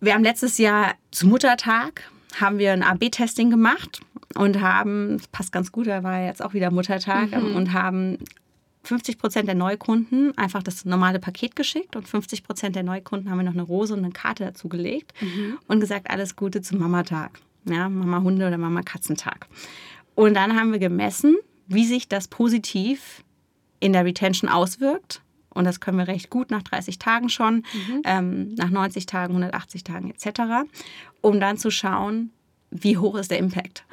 [0.00, 2.02] Wir haben letztes Jahr zum Muttertag
[2.40, 4.00] haben wir ein AB-Testing gemacht
[4.34, 7.54] und haben, das passt ganz gut, da war jetzt auch wieder Muttertag, mhm.
[7.54, 8.18] und haben
[8.84, 13.38] 50 Prozent der Neukunden einfach das normale Paket geschickt und 50 Prozent der Neukunden haben
[13.38, 15.58] wir noch eine Rose und eine Karte dazu gelegt mhm.
[15.66, 17.40] und gesagt, alles Gute zum Mamatag.
[17.66, 19.48] Ja, Mama Hunde oder Mama Katzentag.
[20.14, 23.24] Und dann haben wir gemessen, wie sich das positiv
[23.80, 25.22] in der Retention auswirkt.
[25.50, 28.02] Und das können wir recht gut nach 30 Tagen schon, mhm.
[28.04, 30.68] ähm, nach 90 Tagen, 180 Tagen etc.,
[31.20, 32.30] um dann zu schauen,
[32.70, 33.84] wie hoch ist der Impact.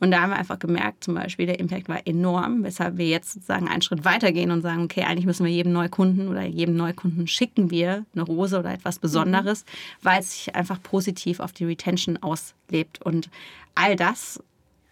[0.00, 3.32] Und da haben wir einfach gemerkt, zum Beispiel, der Impact war enorm, weshalb wir jetzt
[3.32, 7.26] sozusagen einen Schritt weitergehen und sagen, okay, eigentlich müssen wir jedem Neukunden oder jedem Neukunden
[7.26, 10.04] schicken wir eine Rose oder etwas Besonderes, mhm.
[10.04, 13.02] weil es sich einfach positiv auf die Retention auslebt.
[13.02, 13.28] Und
[13.74, 14.42] all das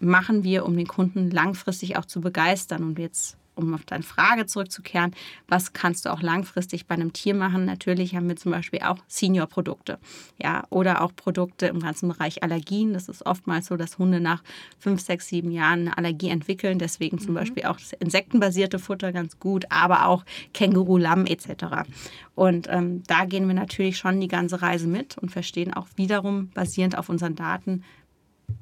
[0.01, 2.83] machen wir, um den Kunden langfristig auch zu begeistern.
[2.83, 5.15] Und jetzt um auf deine Frage zurückzukehren,
[5.49, 7.65] was kannst du auch langfristig bei einem Tier machen?
[7.65, 9.99] Natürlich haben wir zum Beispiel auch Senior-Produkte,
[10.41, 12.93] ja, oder auch Produkte im ganzen Bereich Allergien.
[12.93, 14.43] Das ist oftmals so, dass Hunde nach
[14.79, 16.79] fünf, sechs, sieben Jahren eine Allergie entwickeln.
[16.79, 17.39] Deswegen zum mhm.
[17.39, 21.89] Beispiel auch das insektenbasierte Futter ganz gut, aber auch Känguru, Lamm etc.
[22.35, 26.51] Und ähm, da gehen wir natürlich schon die ganze Reise mit und verstehen auch wiederum
[26.51, 27.83] basierend auf unseren Daten,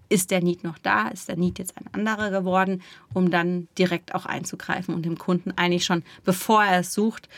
[0.09, 1.09] ist der Need noch da?
[1.09, 5.53] Ist der Need jetzt ein anderer geworden, um dann direkt auch einzugreifen und dem Kunden
[5.57, 7.29] eigentlich schon, bevor er es sucht,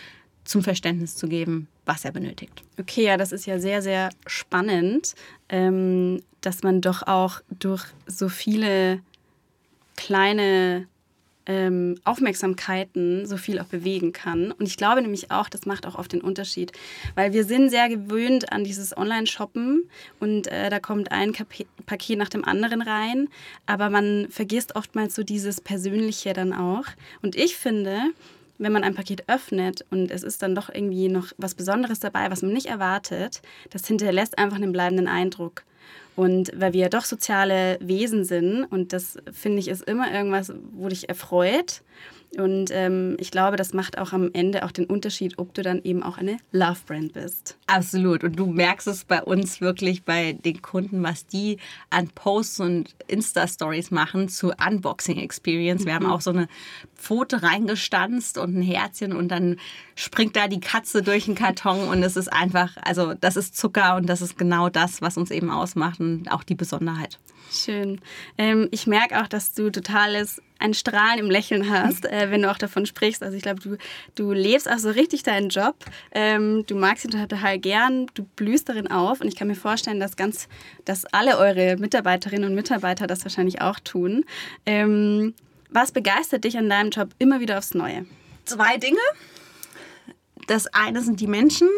[0.44, 2.62] zum Verständnis zu geben, was er benötigt.
[2.78, 5.14] Okay, ja, das ist ja sehr, sehr spannend,
[5.48, 9.00] ähm, dass man doch auch durch so viele
[9.96, 10.86] kleine
[11.46, 14.52] ähm, Aufmerksamkeiten so viel auch bewegen kann.
[14.52, 16.72] Und ich glaube nämlich auch, das macht auch oft den Unterschied,
[17.14, 19.88] weil wir sind sehr gewöhnt an dieses Online-Shoppen
[20.20, 21.46] und äh, da kommt ein Kap
[21.86, 23.28] Paket nach dem anderen rein,
[23.66, 26.84] aber man vergisst oftmals so dieses Persönliche dann auch.
[27.22, 28.00] Und ich finde,
[28.58, 32.30] wenn man ein Paket öffnet und es ist dann doch irgendwie noch was Besonderes dabei,
[32.30, 35.62] was man nicht erwartet, das hinterlässt einfach einen bleibenden Eindruck.
[36.14, 40.52] Und weil wir ja doch soziale Wesen sind und das finde ich ist immer irgendwas,
[40.72, 41.82] wo dich erfreut.
[42.36, 45.82] Und ähm, ich glaube, das macht auch am Ende auch den Unterschied, ob du dann
[45.82, 47.56] eben auch eine Love-Brand bist.
[47.66, 48.24] Absolut.
[48.24, 51.58] Und du merkst es bei uns wirklich bei den Kunden, was die
[51.90, 55.84] an Posts und Insta-Stories machen zu Unboxing-Experience.
[55.86, 56.04] Wir mhm.
[56.04, 56.48] haben auch so eine
[56.94, 59.56] Pfote reingestanzt und ein Herzchen und dann
[59.94, 63.96] springt da die Katze durch den Karton und es ist einfach, also das ist Zucker
[63.96, 67.18] und das ist genau das, was uns eben ausmacht und auch die Besonderheit.
[67.56, 68.00] Schön.
[68.38, 72.50] Ähm, ich merke auch, dass du totales ein Strahlen im Lächeln hast, äh, wenn du
[72.50, 73.22] auch davon sprichst.
[73.22, 73.76] Also ich glaube, du,
[74.14, 75.76] du lebst auch so richtig deinen Job.
[76.12, 80.00] Ähm, du magst ihn total gern, du blühst darin auf und ich kann mir vorstellen,
[80.00, 80.48] dass ganz,
[80.84, 84.24] dass alle eure Mitarbeiterinnen und Mitarbeiter das wahrscheinlich auch tun.
[84.64, 85.34] Ähm,
[85.70, 88.06] was begeistert dich an deinem Job immer wieder aufs Neue?
[88.44, 88.98] Zwei Dinge.
[90.46, 91.68] Das eine sind die Menschen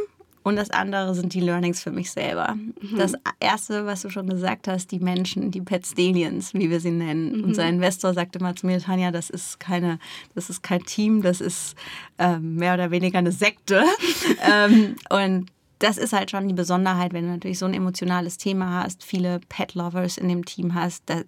[0.49, 2.55] und das andere sind die Learnings für mich selber.
[2.55, 2.97] Mhm.
[2.97, 6.91] Das erste, was du schon gesagt hast, die Menschen, die Pet Stallions, wie wir sie
[6.91, 7.37] nennen.
[7.37, 7.45] Mhm.
[7.45, 9.99] Unser Investor sagte mal zu mir, Tanja, das ist keine,
[10.35, 11.77] das ist kein Team, das ist
[12.17, 13.85] äh, mehr oder weniger eine Sekte.
[14.51, 18.83] ähm, und das ist halt schon die Besonderheit, wenn du natürlich so ein emotionales Thema
[18.83, 21.03] hast, viele Pet-Lovers in dem Team hast.
[21.07, 21.21] Da,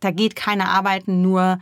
[0.00, 1.58] da geht keine Arbeiten nur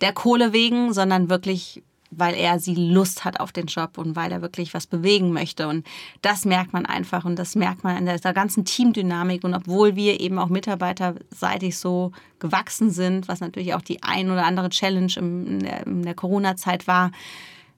[0.00, 4.32] der Kohle wegen, sondern wirklich weil er sie Lust hat auf den Job und weil
[4.32, 5.68] er wirklich was bewegen möchte.
[5.68, 5.86] Und
[6.22, 9.44] das merkt man einfach und das merkt man in der, ganzen Teamdynamik.
[9.44, 14.44] Und obwohl wir eben auch mitarbeiterseitig so gewachsen sind, was natürlich auch die ein oder
[14.44, 17.12] andere Challenge in der, der Corona-Zeit war,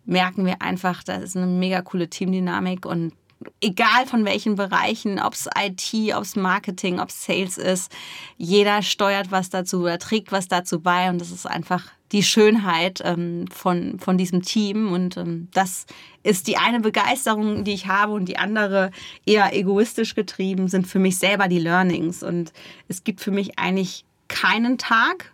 [0.04, 3.12] merken wir einfach, das ist eine mega coole Teamdynamik und
[3.60, 7.92] egal von welchen Bereichen, ob es IT, ob es Marketing, ob es Sales ist,
[8.36, 13.00] jeder steuert was dazu oder trägt was dazu bei und das ist einfach die Schönheit
[13.04, 15.86] ähm, von, von diesem Team und ähm, das
[16.22, 18.90] ist die eine Begeisterung, die ich habe und die andere
[19.26, 22.52] eher egoistisch getrieben sind für mich selber die Learnings und
[22.88, 25.32] es gibt für mich eigentlich keinen Tag,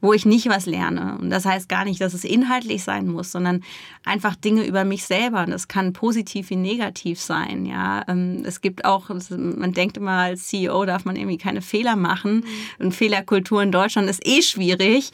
[0.00, 1.18] wo ich nicht was lerne.
[1.18, 3.64] Und das heißt gar nicht, dass es inhaltlich sein muss, sondern
[4.04, 5.42] einfach Dinge über mich selber.
[5.42, 7.66] Und das kann positiv wie negativ sein.
[7.66, 11.96] Ja, ähm, es gibt auch, man denkt immer, als CEO darf man irgendwie keine Fehler
[11.96, 12.44] machen.
[12.78, 15.10] Und Fehlerkultur in Deutschland ist eh schwierig.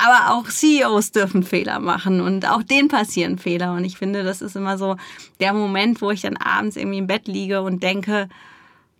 [0.00, 3.72] Aber auch CEOs dürfen Fehler machen und auch denen passieren Fehler.
[3.72, 4.96] Und ich finde, das ist immer so
[5.40, 8.28] der Moment, wo ich dann abends irgendwie im Bett liege und denke,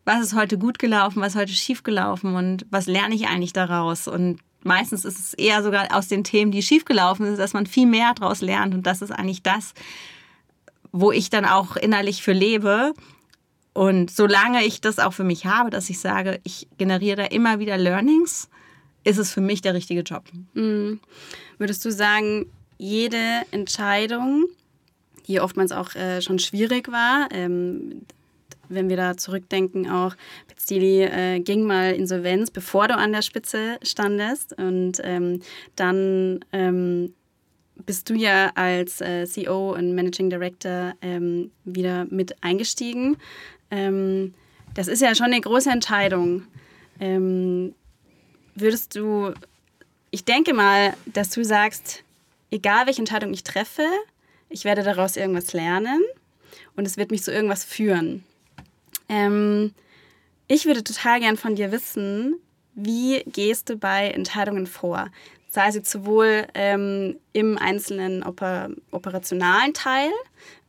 [0.04, 3.52] was ist heute gut gelaufen, was ist heute schief gelaufen und was lerne ich eigentlich
[3.52, 4.08] daraus?
[4.08, 7.87] Und meistens ist es eher sogar aus den Themen, die schiefgelaufen sind, dass man viel
[7.87, 8.74] mehr daraus lernt.
[8.74, 9.74] Und das ist eigentlich das,
[10.90, 12.92] wo ich dann auch innerlich für lebe.
[13.72, 17.61] Und solange ich das auch für mich habe, dass ich sage, ich generiere da immer
[17.61, 18.48] wieder Learnings,
[19.04, 20.24] ist es für mich der richtige Job.
[20.54, 21.00] Mhm.
[21.58, 22.46] Würdest du sagen,
[22.78, 24.46] jede Entscheidung,
[25.26, 28.02] die oftmals auch äh, schon schwierig war, ähm,
[28.68, 30.14] wenn wir da zurückdenken, auch
[30.46, 34.52] Pizzili äh, ging mal Insolvenz, bevor du an der Spitze standest.
[34.58, 35.40] Und ähm,
[35.76, 37.14] dann ähm,
[37.87, 43.16] bist du ja als äh, CEO und Managing Director ähm, wieder mit eingestiegen.
[43.70, 44.34] Ähm,
[44.74, 46.42] das ist ja schon eine große Entscheidung.
[48.60, 49.34] Würdest du,
[50.10, 52.02] ich denke mal, dass du sagst,
[52.50, 53.86] egal welche Entscheidung ich treffe,
[54.48, 56.02] ich werde daraus irgendwas lernen
[56.74, 58.24] und es wird mich zu irgendwas führen.
[59.08, 59.74] Ähm,
[60.48, 62.34] ich würde total gern von dir wissen,
[62.74, 65.08] wie gehst du bei Entscheidungen vor?
[65.50, 70.10] Sei es jetzt sowohl ähm, im einzelnen Oper operationalen Teil,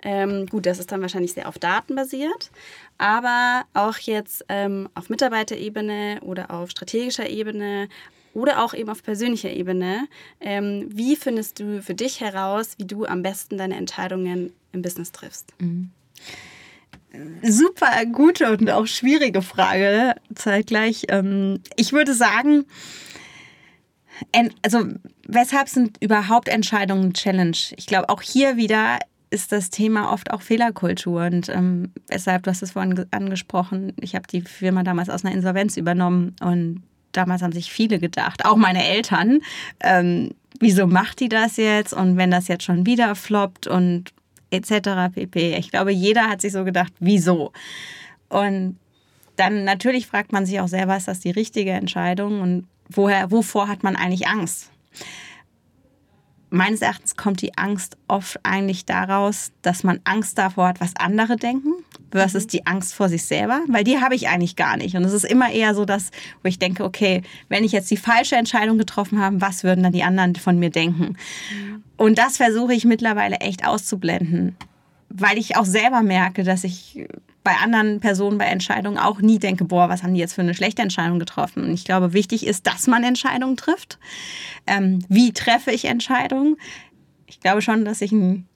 [0.03, 2.51] ähm, gut, das ist dann wahrscheinlich sehr auf Daten basiert,
[2.99, 7.89] aber auch jetzt ähm, auf Mitarbeiterebene oder auf strategischer Ebene
[8.35, 10.07] oder auch eben auf persönlicher Ebene.
[10.39, 15.11] Ähm, wie findest du für dich heraus, wie du am besten deine Entscheidungen im Business
[15.11, 15.53] triffst?
[15.59, 15.89] Mhm
[17.41, 21.05] super gute und auch schwierige Frage zeitgleich.
[21.09, 22.65] Ähm, ich würde sagen,
[24.61, 24.85] also
[25.27, 27.57] weshalb sind überhaupt Entscheidungen Challenge?
[27.77, 28.99] Ich glaube, auch hier wieder
[29.31, 34.15] ist das Thema oft auch Fehlerkultur und ähm, weshalb, du hast es vorhin angesprochen, ich
[34.15, 38.55] habe die Firma damals aus einer Insolvenz übernommen und damals haben sich viele gedacht, auch
[38.55, 39.39] meine Eltern,
[39.81, 44.13] ähm, wieso macht die das jetzt und wenn das jetzt schon wieder floppt und
[44.51, 45.13] etc.
[45.13, 45.55] pp.
[45.57, 47.51] Ich glaube, jeder hat sich so gedacht, wieso?
[48.29, 48.77] Und
[49.35, 53.67] dann natürlich fragt man sich auch selber, ist das die richtige Entscheidung und woher, wovor
[53.67, 54.71] hat man eigentlich Angst?
[56.51, 61.35] Meines Erachtens kommt die Angst oft eigentlich daraus, dass man Angst davor hat, was andere
[61.35, 61.73] denken,
[62.11, 62.49] versus mhm.
[62.49, 64.95] die Angst vor sich selber, weil die habe ich eigentlich gar nicht.
[64.95, 66.09] Und es ist immer eher so, dass,
[66.41, 69.93] wo ich denke, okay, wenn ich jetzt die falsche Entscheidung getroffen habe, was würden dann
[69.93, 71.17] die anderen von mir denken?
[71.53, 71.83] Mhm.
[71.97, 74.55] Und das versuche ich mittlerweile echt auszublenden,
[75.09, 77.05] weil ich auch selber merke, dass ich
[77.49, 80.53] bei anderen Personen bei Entscheidungen auch nie denke, boah, was haben die jetzt für eine
[80.53, 81.63] schlechte Entscheidung getroffen?
[81.63, 83.97] Und ich glaube, wichtig ist, dass man Entscheidungen trifft.
[84.67, 86.57] Ähm, wie treffe ich Entscheidungen?
[87.25, 88.47] Ich glaube schon, dass ich ein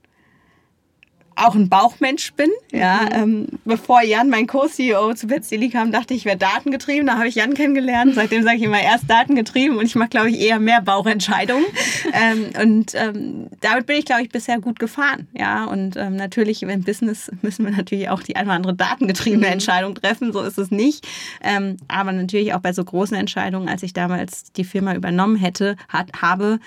[1.36, 2.50] auch ein Bauchmensch bin.
[2.72, 7.08] Ja, ähm, bevor Jan, mein Co-CEO, zu Petzeli kam, dachte ich, ich wäre datengetrieben.
[7.08, 8.16] Da habe ich Jan kennengelernt.
[8.16, 11.66] Seitdem sage ich immer erst datengetrieben und ich mache, glaube ich, eher mehr Bauchentscheidungen.
[12.14, 15.28] ähm, und ähm, damit bin ich, glaube ich, bisher gut gefahren.
[15.34, 19.48] Ja, und ähm, natürlich im Business müssen wir natürlich auch die eine oder andere datengetriebene
[19.48, 19.54] mhm.
[19.54, 20.32] Entscheidung treffen.
[20.32, 21.06] So ist es nicht.
[21.44, 25.76] Ähm, aber natürlich auch bei so großen Entscheidungen, als ich damals die Firma übernommen hätte,
[25.90, 26.60] hat, habe,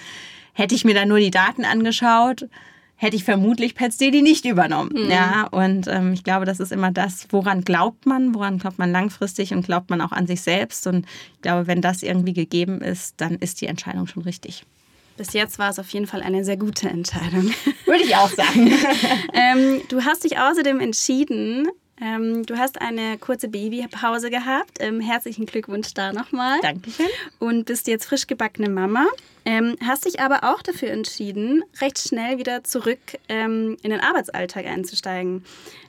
[0.52, 2.46] hätte ich mir dann nur die Daten angeschaut
[2.96, 4.92] hätte ich vermutlich Pets Daily nicht übernommen.
[4.94, 5.10] Mhm.
[5.10, 8.90] Ja, und ähm, ich glaube, das ist immer das, woran glaubt man, woran glaubt man
[8.90, 10.86] langfristig und glaubt man auch an sich selbst.
[10.86, 14.64] Und ich glaube, wenn das irgendwie gegeben ist, dann ist die Entscheidung schon richtig.
[15.16, 17.50] Bis jetzt war es auf jeden Fall eine sehr gute Entscheidung.
[17.86, 18.70] Würde ich auch sagen.
[19.32, 21.68] ähm, du hast dich außerdem entschieden,
[22.00, 24.78] ähm, du hast eine kurze Babypause gehabt.
[24.80, 26.60] Ähm, herzlichen Glückwunsch da nochmal.
[26.60, 27.06] Dankeschön.
[27.38, 29.06] Und bist jetzt frisch gebackene Mama.
[29.46, 34.66] Ähm, hast dich aber auch dafür entschieden, recht schnell wieder zurück ähm, in den Arbeitsalltag
[34.66, 35.44] einzusteigen.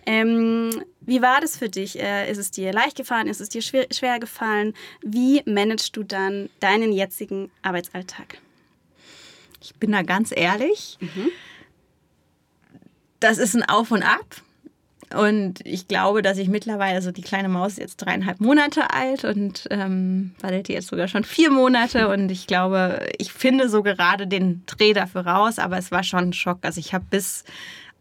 [0.06, 2.00] Ähm, wie war das für dich?
[2.00, 3.28] Äh, ist es dir leicht gefallen?
[3.28, 4.74] Ist es dir schwer, schwer gefallen?
[5.02, 8.38] Wie managst du dann deinen jetzigen Arbeitsalltag?
[9.62, 10.98] Ich bin da ganz ehrlich.
[11.02, 11.32] Mhm.
[13.20, 14.42] Das ist ein Auf und Ab.
[15.16, 19.24] Und ich glaube, dass ich mittlerweile, so die kleine Maus ist jetzt dreieinhalb Monate alt
[19.24, 22.10] und ähm, Valetti jetzt sogar schon vier Monate.
[22.10, 26.30] Und ich glaube, ich finde so gerade den Dreh dafür raus, aber es war schon
[26.30, 26.60] ein Schock.
[26.64, 27.46] Also ich habe bis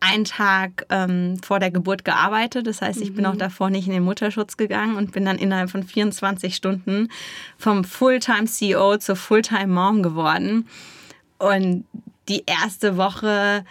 [0.00, 2.66] einen Tag ähm, vor der Geburt gearbeitet.
[2.66, 3.38] Das heißt, ich bin auch mhm.
[3.38, 7.08] davor nicht in den Mutterschutz gegangen und bin dann innerhalb von 24 Stunden
[7.56, 10.68] vom Fulltime CEO zur Fulltime Mom geworden.
[11.38, 11.84] Und
[12.28, 13.64] die erste Woche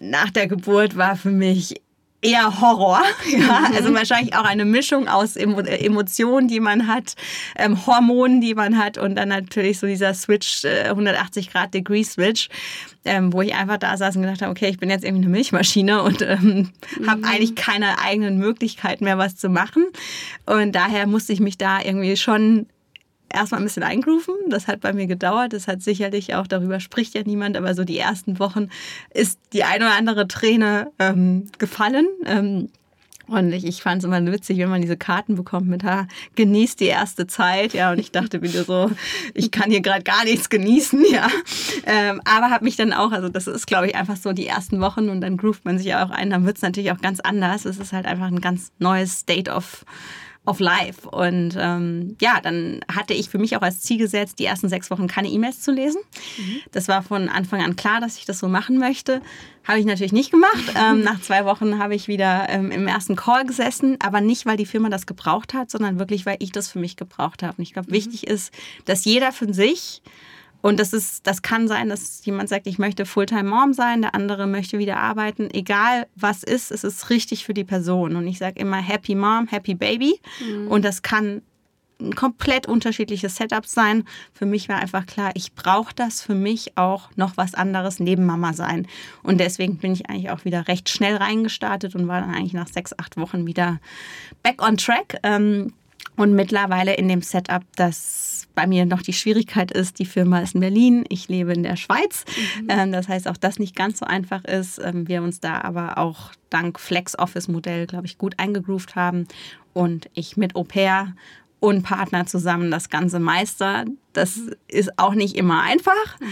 [0.00, 1.74] nach der Geburt war für mich
[2.22, 3.02] eher Horror.
[3.30, 3.76] Ja, mhm.
[3.76, 7.14] also wahrscheinlich auch eine Mischung aus Emotionen, die man hat,
[7.56, 12.02] ähm, Hormonen, die man hat und dann natürlich so dieser Switch, äh, 180 Grad Degree
[12.02, 12.48] Switch,
[13.04, 15.32] ähm, wo ich einfach da saß und gedacht habe, okay, ich bin jetzt irgendwie eine
[15.32, 17.10] Milchmaschine und ähm, mhm.
[17.10, 19.86] habe eigentlich keine eigenen Möglichkeiten mehr, was zu machen.
[20.46, 22.66] Und daher musste ich mich da irgendwie schon
[23.32, 24.34] erstmal ein bisschen eingrooven.
[24.48, 25.52] Das hat bei mir gedauert.
[25.52, 28.68] Das hat sicherlich auch, darüber spricht ja niemand, aber so die ersten Wochen
[29.14, 32.06] ist die eine oder andere Träne ähm, gefallen.
[32.26, 32.68] Ähm,
[33.30, 36.80] und ich, ich fand es immer witzig, wenn man diese Karten bekommt mit, ha, genießt
[36.80, 37.92] die erste Zeit, ja.
[37.92, 38.90] Und ich dachte wieder so,
[39.34, 41.28] ich kann hier gerade gar nichts genießen, ja.
[41.86, 44.80] Ähm, aber habe mich dann auch, also das ist, glaube ich, einfach so die ersten
[44.80, 46.30] Wochen und dann groovt man sich auch ein.
[46.30, 47.66] Dann wird es natürlich auch ganz anders.
[47.66, 49.84] Es ist halt einfach ein ganz neues State of
[50.46, 51.08] of Life.
[51.08, 54.90] Und ähm, ja, dann hatte ich für mich auch als Ziel gesetzt, die ersten sechs
[54.90, 56.00] Wochen keine E-Mails zu lesen.
[56.38, 56.60] Mhm.
[56.72, 59.20] Das war von Anfang an klar, dass ich das so machen möchte.
[59.66, 60.50] Habe ich natürlich nicht gemacht.
[60.80, 64.56] Ähm, nach zwei Wochen habe ich wieder ähm, im ersten Call gesessen, aber nicht, weil
[64.56, 67.56] die Firma das gebraucht hat, sondern wirklich, weil ich das für mich gebraucht habe.
[67.58, 67.94] Und ich glaube, mhm.
[67.94, 68.54] wichtig ist,
[68.86, 70.00] dass jeder für sich
[70.62, 74.14] und das ist, das kann sein, dass jemand sagt, ich möchte Fulltime Mom sein, der
[74.14, 75.48] andere möchte wieder arbeiten.
[75.52, 78.16] Egal was ist, es ist richtig für die Person.
[78.16, 80.20] Und ich sage immer Happy Mom, Happy Baby.
[80.40, 80.68] Mhm.
[80.68, 81.42] Und das kann
[82.00, 84.04] ein komplett unterschiedliches Setup sein.
[84.32, 88.24] Für mich war einfach klar, ich brauche das für mich auch noch was anderes neben
[88.24, 88.86] Mama sein.
[89.22, 92.68] Und deswegen bin ich eigentlich auch wieder recht schnell reingestartet und war dann eigentlich nach
[92.68, 93.80] sechs, acht Wochen wieder
[94.42, 95.18] back on track.
[95.22, 95.72] Ähm,
[96.20, 100.54] und mittlerweile in dem Setup, das bei mir noch die Schwierigkeit ist, die Firma ist
[100.54, 102.26] in Berlin, ich lebe in der Schweiz.
[102.60, 102.66] Mhm.
[102.68, 104.78] Ähm, das heißt, auch das nicht ganz so einfach ist.
[104.84, 109.28] Ähm, wir uns da aber auch dank Flex-Office-Modell, glaube ich, gut eingegroovt haben
[109.72, 111.14] und ich mit Au pair
[111.58, 113.86] und Partner zusammen das Ganze meister.
[114.12, 116.20] Das ist auch nicht immer einfach.
[116.20, 116.26] Mhm.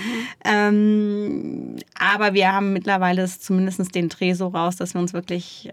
[0.45, 5.73] Ähm, aber wir haben mittlerweile zumindest den Dreh so raus, dass wir uns wirklich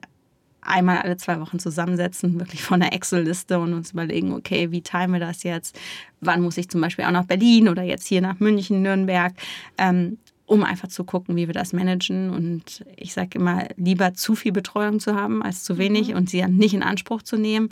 [0.66, 5.12] einmal alle zwei Wochen zusammensetzen, wirklich von der Excel-Liste und uns überlegen, okay, wie teilen
[5.12, 5.80] wir das jetzt?
[6.22, 9.34] Wann muss ich zum Beispiel auch nach Berlin oder jetzt hier nach München, Nürnberg?
[9.78, 12.30] Ähm, um einfach zu gucken, wie wir das managen.
[12.30, 16.18] Und ich sage immer, lieber zu viel Betreuung zu haben als zu wenig mhm.
[16.18, 17.70] und sie dann nicht in Anspruch zu nehmen.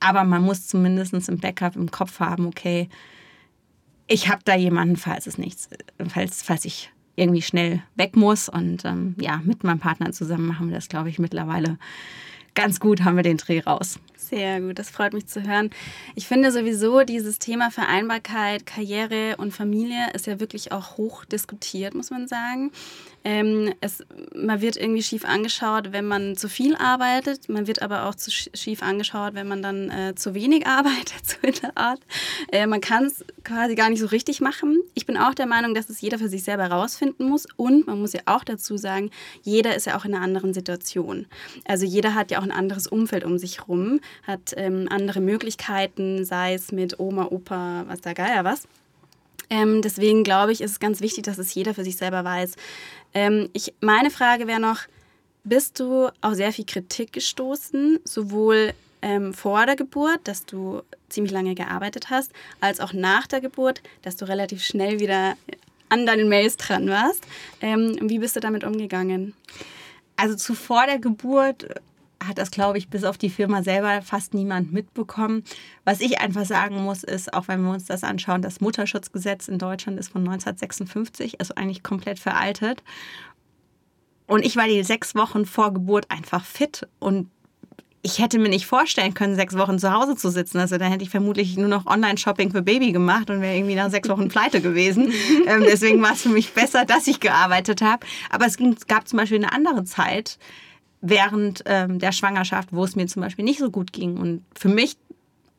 [0.00, 2.88] Aber man muss zumindest im Backup im Kopf haben, okay,
[4.06, 5.68] ich habe da jemanden, falls es nichts,
[6.08, 8.48] falls, falls ich irgendwie schnell weg muss.
[8.48, 11.78] Und ähm, ja, mit meinem Partner zusammen machen wir das, glaube ich, mittlerweile
[12.54, 13.98] ganz gut haben wir den Dreh raus.
[14.16, 15.70] Sehr gut, das freut mich zu hören.
[16.14, 21.94] Ich finde sowieso, dieses Thema Vereinbarkeit, Karriere und Familie ist ja wirklich auch hoch diskutiert,
[21.94, 22.70] muss man sagen.
[23.24, 24.04] Ähm, es,
[24.34, 27.48] man wird irgendwie schief angeschaut, wenn man zu viel arbeitet.
[27.48, 31.36] Man wird aber auch zu schief angeschaut, wenn man dann äh, zu wenig arbeitet, so
[31.42, 32.00] in der Art.
[32.50, 34.80] Äh, man kann es quasi gar nicht so richtig machen.
[34.94, 37.46] Ich bin auch der Meinung, dass es jeder für sich selber herausfinden muss.
[37.56, 39.10] Und man muss ja auch dazu sagen,
[39.42, 41.26] jeder ist ja auch in einer anderen Situation.
[41.64, 46.24] Also jeder hat ja auch ein anderes Umfeld um sich herum, hat ähm, andere Möglichkeiten,
[46.24, 48.66] sei es mit Oma, Opa, was der Geier was.
[49.52, 52.54] Ähm, deswegen glaube ich, ist es ganz wichtig, dass es jeder für sich selber weiß.
[53.12, 54.80] Ähm, ich, meine Frage wäre noch,
[55.44, 61.32] bist du auf sehr viel Kritik gestoßen, sowohl ähm, vor der Geburt, dass du ziemlich
[61.32, 65.36] lange gearbeitet hast, als auch nach der Geburt, dass du relativ schnell wieder
[65.90, 67.26] an deinen Mails dran warst.
[67.60, 69.34] Ähm, wie bist du damit umgegangen?
[70.16, 71.66] Also zuvor der Geburt
[72.26, 75.44] hat das, glaube ich, bis auf die Firma selber fast niemand mitbekommen.
[75.84, 79.58] Was ich einfach sagen muss, ist, auch wenn wir uns das anschauen, das Mutterschutzgesetz in
[79.58, 82.82] Deutschland ist von 1956, also eigentlich komplett veraltet.
[84.26, 87.28] Und ich war die sechs Wochen vor Geburt einfach fit und
[88.02, 90.58] ich hätte mir nicht vorstellen können, sechs Wochen zu Hause zu sitzen.
[90.58, 93.90] Also da hätte ich vermutlich nur noch Online-Shopping für Baby gemacht und wäre irgendwie nach
[93.90, 95.12] sechs Wochen pleite gewesen.
[95.46, 98.04] ähm, deswegen war es für mich besser, dass ich gearbeitet habe.
[98.30, 98.56] Aber es
[98.88, 100.38] gab zum Beispiel eine andere Zeit
[101.02, 104.16] während ähm, der Schwangerschaft, wo es mir zum Beispiel nicht so gut ging.
[104.16, 104.96] Und für mich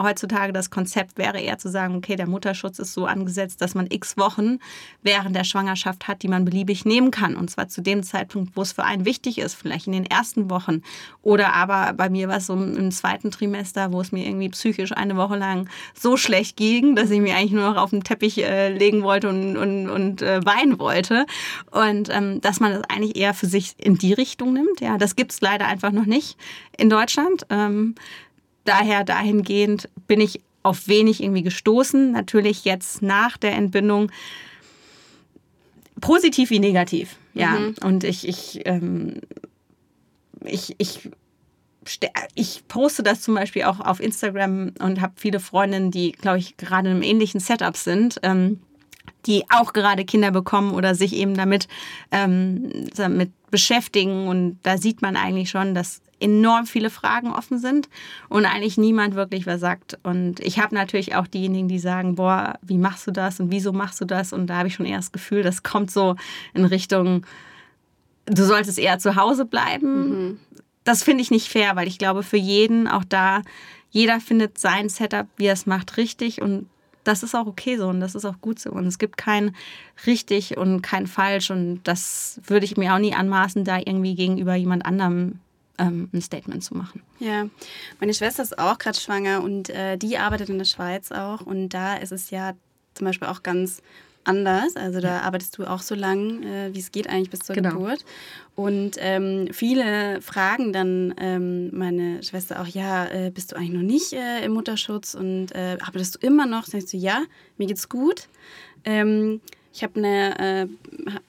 [0.04, 3.88] heutzutage das Konzept wäre eher zu sagen, okay, der Mutterschutz ist so angesetzt, dass man
[3.90, 4.60] x Wochen
[5.02, 7.36] während der Schwangerschaft hat, die man beliebig nehmen kann.
[7.36, 10.50] Und zwar zu dem Zeitpunkt, wo es für einen wichtig ist, vielleicht in den ersten
[10.50, 10.82] Wochen.
[11.22, 14.92] Oder aber bei mir war es so im zweiten Trimester, wo es mir irgendwie psychisch
[14.92, 18.44] eine Woche lang so schlecht ging, dass ich mich eigentlich nur noch auf den Teppich
[18.44, 21.26] äh, legen wollte und, und, und äh, weinen wollte.
[21.72, 24.82] Und ähm, dass man das eigentlich eher für sich in die Richtung nimmt.
[24.82, 26.38] Ja, das gibt es leider einfach noch nicht
[26.78, 27.46] in Deutschland.
[27.50, 27.96] Ähm,
[28.64, 32.12] daher dahingehend bin ich auf wenig irgendwie gestoßen.
[32.12, 34.12] Natürlich jetzt nach der Entbindung
[36.02, 37.18] positiv wie negativ.
[37.34, 37.76] Ja, mhm.
[37.84, 39.22] und ich, ich, ähm,
[40.46, 41.10] ich, ich
[42.34, 46.56] ich poste das zum Beispiel auch auf Instagram und habe viele Freundinnen, die, glaube ich,
[46.56, 48.20] gerade im ähnlichen Setup sind.
[48.24, 48.62] Ähm,
[49.26, 51.68] die auch gerade Kinder bekommen oder sich eben damit,
[52.12, 54.28] ähm, damit beschäftigen.
[54.28, 57.90] Und da sieht man eigentlich schon, dass enorm viele Fragen offen sind
[58.30, 60.00] und eigentlich niemand wirklich was sagt.
[60.04, 63.74] Und ich habe natürlich auch diejenigen, die sagen, boah, wie machst du das und wieso
[63.74, 64.34] machst du das?
[64.34, 66.16] Und da habe ich schon eher das Gefühl, das kommt so
[66.54, 67.26] in Richtung,
[68.26, 70.10] du solltest eher zu Hause bleiben.
[70.10, 70.40] Mhm.
[70.86, 73.42] Das finde ich nicht fair, weil ich glaube, für jeden auch da,
[73.92, 76.68] jeder findet sein Setup, wie er es macht, richtig und
[77.04, 78.72] das ist auch okay so und das ist auch gut so.
[78.72, 79.54] Und es gibt kein
[80.06, 81.52] richtig und kein falsch.
[81.52, 85.40] Und das würde ich mir auch nie anmaßen, da irgendwie gegenüber jemand anderem
[85.78, 87.02] ähm, ein Statement zu machen.
[87.20, 87.48] Ja,
[88.00, 91.42] meine Schwester ist auch gerade schwanger und äh, die arbeitet in der Schweiz auch.
[91.42, 92.54] Und da ist es ja
[92.94, 93.82] zum Beispiel auch ganz
[94.24, 94.76] anders.
[94.76, 97.72] Also da arbeitest du auch so lang, äh, wie es geht eigentlich bis zur genau.
[97.72, 98.06] Geburt.
[98.56, 103.82] Und ähm, viele fragen dann ähm, meine Schwester auch, ja, äh, bist du eigentlich noch
[103.82, 106.66] nicht äh, im Mutterschutz und äh, arbeitest du immer noch?
[106.66, 107.24] Sagst du, ja,
[107.58, 108.28] mir geht's gut.
[108.86, 109.42] Ähm,
[109.74, 110.68] ich eine, äh,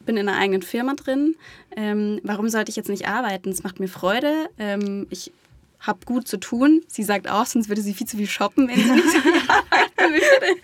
[0.05, 1.35] bin in einer eigenen Firma drin.
[1.77, 3.49] Ähm, warum sollte ich jetzt nicht arbeiten?
[3.49, 4.49] Es macht mir Freude.
[4.59, 5.33] Ähm, ich
[5.81, 6.83] habe gut zu tun.
[6.87, 9.33] Sie sagt auch, sonst würde sie viel zu viel shoppen, wenn sie nicht so viel
[9.49, 10.61] arbeiten würde.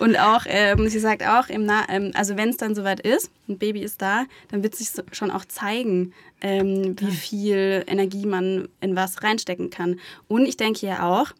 [0.00, 1.70] Und auch, ähm, sie sagt auch, ähm,
[2.14, 5.44] also wenn es dann soweit ist, ein Baby ist da, dann wird sich schon auch
[5.44, 10.00] zeigen, ähm, wie viel Energie man in was reinstecken kann.
[10.28, 11.32] Und ich denke ja auch,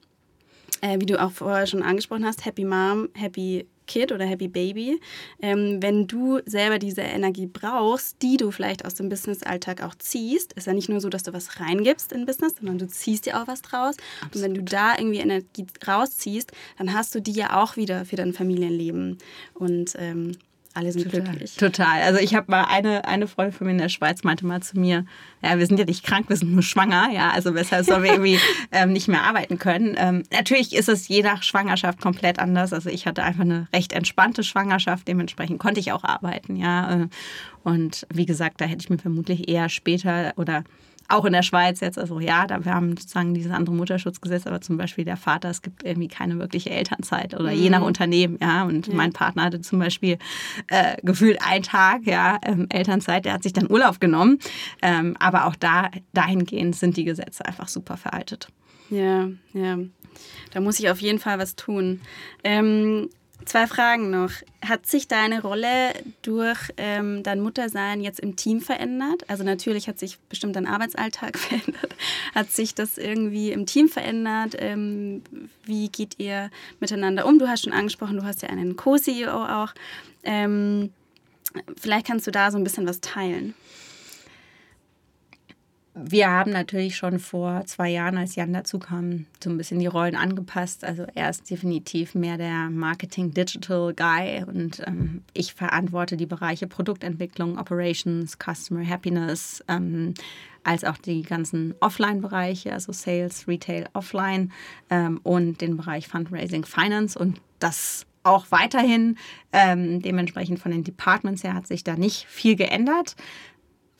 [0.83, 5.01] äh, wie du auch vorher schon angesprochen hast, Happy Mom, Happy Kid oder Happy Baby,
[5.43, 10.53] ähm, wenn du selber diese Energie brauchst, die du vielleicht aus dem Business-Alltag auch ziehst,
[10.53, 13.43] ist ja nicht nur so, dass du was reingibst in Business, sondern du ziehst dir
[13.43, 13.97] auch was draus.
[14.21, 14.35] Absolut.
[14.35, 18.15] Und wenn du da irgendwie Energie rausziehst, dann hast du die ja auch wieder für
[18.15, 19.19] dein Familienleben.
[19.55, 20.37] Und ähm,
[20.75, 21.23] alle sind Total.
[21.23, 21.57] glücklich.
[21.57, 22.03] Total.
[22.03, 24.79] Also ich habe mal eine, eine Freundin von mir in der Schweiz meinte mal zu
[24.79, 25.05] mir,
[25.43, 28.13] ja, wir sind ja nicht krank, wir sind nur schwanger, ja, also weshalb sollen wir
[28.13, 28.39] irgendwie
[28.73, 29.97] ähm, nicht mehr arbeiten können.
[29.99, 32.73] Ähm, natürlich ist es je nach Schwangerschaft komplett anders.
[32.73, 37.03] Also ich hatte einfach eine recht entspannte Schwangerschaft, dementsprechend konnte ich auch arbeiten, ja.
[37.03, 37.09] Äh,
[37.63, 40.65] und wie gesagt, da hätte ich mir vermutlich eher später oder
[41.11, 44.61] auch in der Schweiz jetzt, also ja, da, wir haben sozusagen dieses andere Mutterschutzgesetz, aber
[44.61, 47.59] zum Beispiel der Vater, es gibt irgendwie keine wirkliche Elternzeit oder mhm.
[47.59, 47.87] je nach mhm.
[47.87, 48.65] Unternehmen, ja.
[48.65, 48.95] Und ja.
[48.95, 50.19] mein Partner hatte zum Beispiel
[50.69, 54.39] äh, gefühlt einen Tag, ja, ähm, Elternzeit, der hat sich dann Urlaub genommen.
[54.83, 58.49] Ähm, aber auch da, dahingehend sind die Gesetze einfach super veraltet.
[58.91, 59.79] Ja, ja.
[60.53, 62.01] Da muss ich auf jeden Fall was tun.
[62.43, 63.09] Ähm,
[63.47, 64.31] Zwei Fragen noch.
[64.65, 69.29] Hat sich deine Rolle durch ähm, dein Muttersein jetzt im Team verändert?
[69.29, 71.95] Also natürlich hat sich bestimmt dein Arbeitsalltag verändert.
[72.35, 74.55] Hat sich das irgendwie im Team verändert?
[74.59, 75.23] Ähm,
[75.65, 77.39] wie geht ihr miteinander um?
[77.39, 79.73] Du hast schon angesprochen, du hast ja einen Co-CEO auch.
[80.23, 80.93] Ähm,
[81.81, 83.55] vielleicht kannst du da so ein bisschen was teilen
[85.95, 89.89] wir haben natürlich schon vor zwei Jahren, als Jan dazu kam, so ein bisschen die
[89.89, 90.85] Rollen angepasst.
[90.85, 98.39] Also er ist definitiv mehr der Marketing-Digital-Guy und ähm, ich verantworte die Bereiche Produktentwicklung, Operations,
[98.39, 100.15] Customer Happiness, ähm,
[100.63, 104.53] als auch die ganzen Offline-Bereiche, also Sales, Retail, Offline
[104.91, 107.19] ähm, und den Bereich Fundraising, Finance.
[107.19, 109.17] Und das auch weiterhin.
[109.53, 113.17] Ähm, dementsprechend von den Departments her hat sich da nicht viel geändert.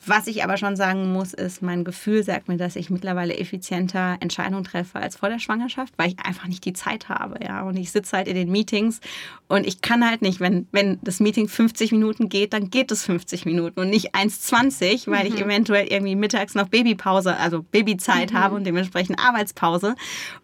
[0.05, 4.17] Was ich aber schon sagen muss, ist, mein Gefühl sagt mir, dass ich mittlerweile effizienter
[4.19, 7.43] Entscheidungen treffe als vor der Schwangerschaft, weil ich einfach nicht die Zeit habe.
[7.43, 7.61] Ja?
[7.61, 8.99] Und ich sitze halt in den Meetings
[9.47, 13.05] und ich kann halt nicht, wenn, wenn das Meeting 50 Minuten geht, dann geht es
[13.05, 15.35] 50 Minuten und nicht 1,20, weil mhm.
[15.35, 18.37] ich eventuell irgendwie mittags noch Babypause, also Babyzeit mhm.
[18.37, 19.95] habe und dementsprechend Arbeitspause.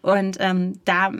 [0.02, 1.12] Und ähm, da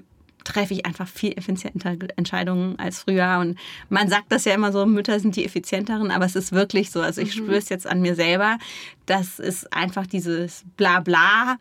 [0.44, 3.38] treffe ich einfach viel effizienter Entscheidungen als früher.
[3.40, 3.58] Und
[3.88, 7.00] man sagt das ja immer so, Mütter sind die effizienteren, aber es ist wirklich so.
[7.00, 7.44] Also ich mhm.
[7.44, 8.58] spüre es jetzt an mir selber.
[9.06, 11.58] Das ist einfach dieses Blabla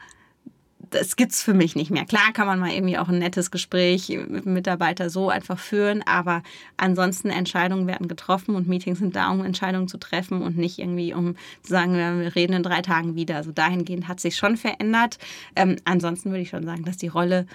[0.89, 2.05] das gibt es für mich nicht mehr.
[2.05, 6.03] Klar kann man mal irgendwie auch ein nettes Gespräch mit dem Mitarbeiter so einfach führen,
[6.05, 6.43] aber
[6.77, 11.13] ansonsten Entscheidungen werden getroffen und Meetings sind da, um Entscheidungen zu treffen und nicht irgendwie,
[11.13, 13.37] um zu sagen, wir reden in drei Tagen wieder.
[13.37, 15.17] Also dahingehend hat sich schon verändert.
[15.55, 17.45] Ähm, ansonsten würde ich schon sagen, dass die Rolle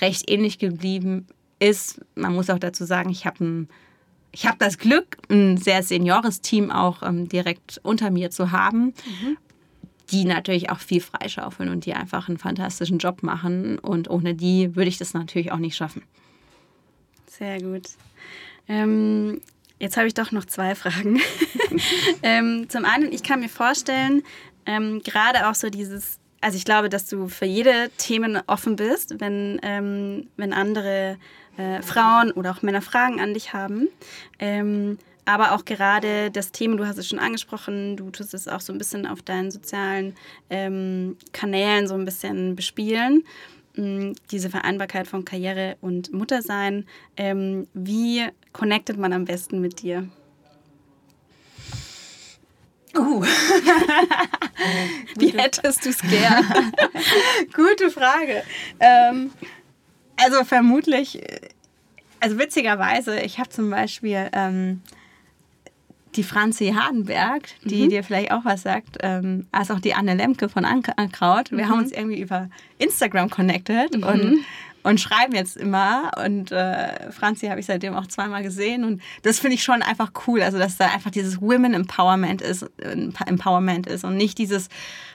[0.00, 1.26] recht ähnlich geblieben
[1.58, 2.00] ist.
[2.14, 3.68] Man muss auch dazu sagen, ich habe ein
[4.32, 8.86] ich habe das Glück, ein sehr seniores Team auch ähm, direkt unter mir zu haben,
[8.86, 9.36] mhm.
[10.10, 13.78] Die natürlich auch viel freischaufeln und die einfach einen fantastischen Job machen.
[13.78, 16.02] Und ohne die würde ich das natürlich auch nicht schaffen.
[17.26, 17.88] Sehr gut.
[18.68, 19.40] Ähm,
[19.78, 21.20] jetzt habe ich doch noch zwei Fragen.
[22.22, 24.22] ähm, zum einen, ich kann mir vorstellen,
[24.66, 29.20] ähm, gerade auch so dieses also ich glaube, dass du für jede Themen offen bist,
[29.20, 31.18] wenn, ähm, wenn andere
[31.56, 33.88] äh, Frauen oder auch Männer Fragen an dich haben.
[35.30, 38.72] Aber auch gerade das Thema, du hast es schon angesprochen, du tust es auch so
[38.72, 40.16] ein bisschen auf deinen sozialen
[40.50, 43.22] ähm, Kanälen so ein bisschen bespielen.
[43.76, 46.84] Mm, diese Vereinbarkeit von Karriere und Muttersein.
[47.16, 50.08] Ähm, wie connectet man am besten mit dir?
[52.98, 53.22] Uh.
[55.16, 56.44] Wie hättest du es gern?
[57.54, 58.42] Gute Frage.
[58.80, 59.30] Ähm,
[60.16, 61.22] also vermutlich,
[62.18, 64.82] also witzigerweise, ich habe zum Beispiel ähm,
[66.16, 67.90] die Franzi Hardenberg, die mhm.
[67.90, 71.50] dir vielleicht auch was sagt, ähm, als auch die Anne Lemke von Ankraut.
[71.50, 71.68] Wir mhm.
[71.68, 72.48] haben uns irgendwie über
[72.78, 74.02] Instagram connected mhm.
[74.02, 74.44] und
[74.82, 76.10] und schreiben jetzt immer.
[76.24, 78.84] Und äh, Franzi habe ich seitdem auch zweimal gesehen.
[78.84, 80.42] Und das finde ich schon einfach cool.
[80.42, 84.68] Also, dass da einfach dieses Women Empowerment ist, Empowerment ist und nicht dieses,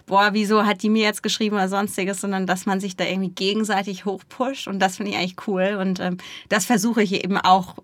[0.05, 3.31] boah, wieso hat die mir jetzt geschrieben oder sonstiges, sondern dass man sich da irgendwie
[3.31, 4.67] gegenseitig hochpusht.
[4.67, 5.77] Und das finde ich eigentlich cool.
[5.79, 6.17] Und ähm,
[6.49, 7.75] das versuche ich eben auch,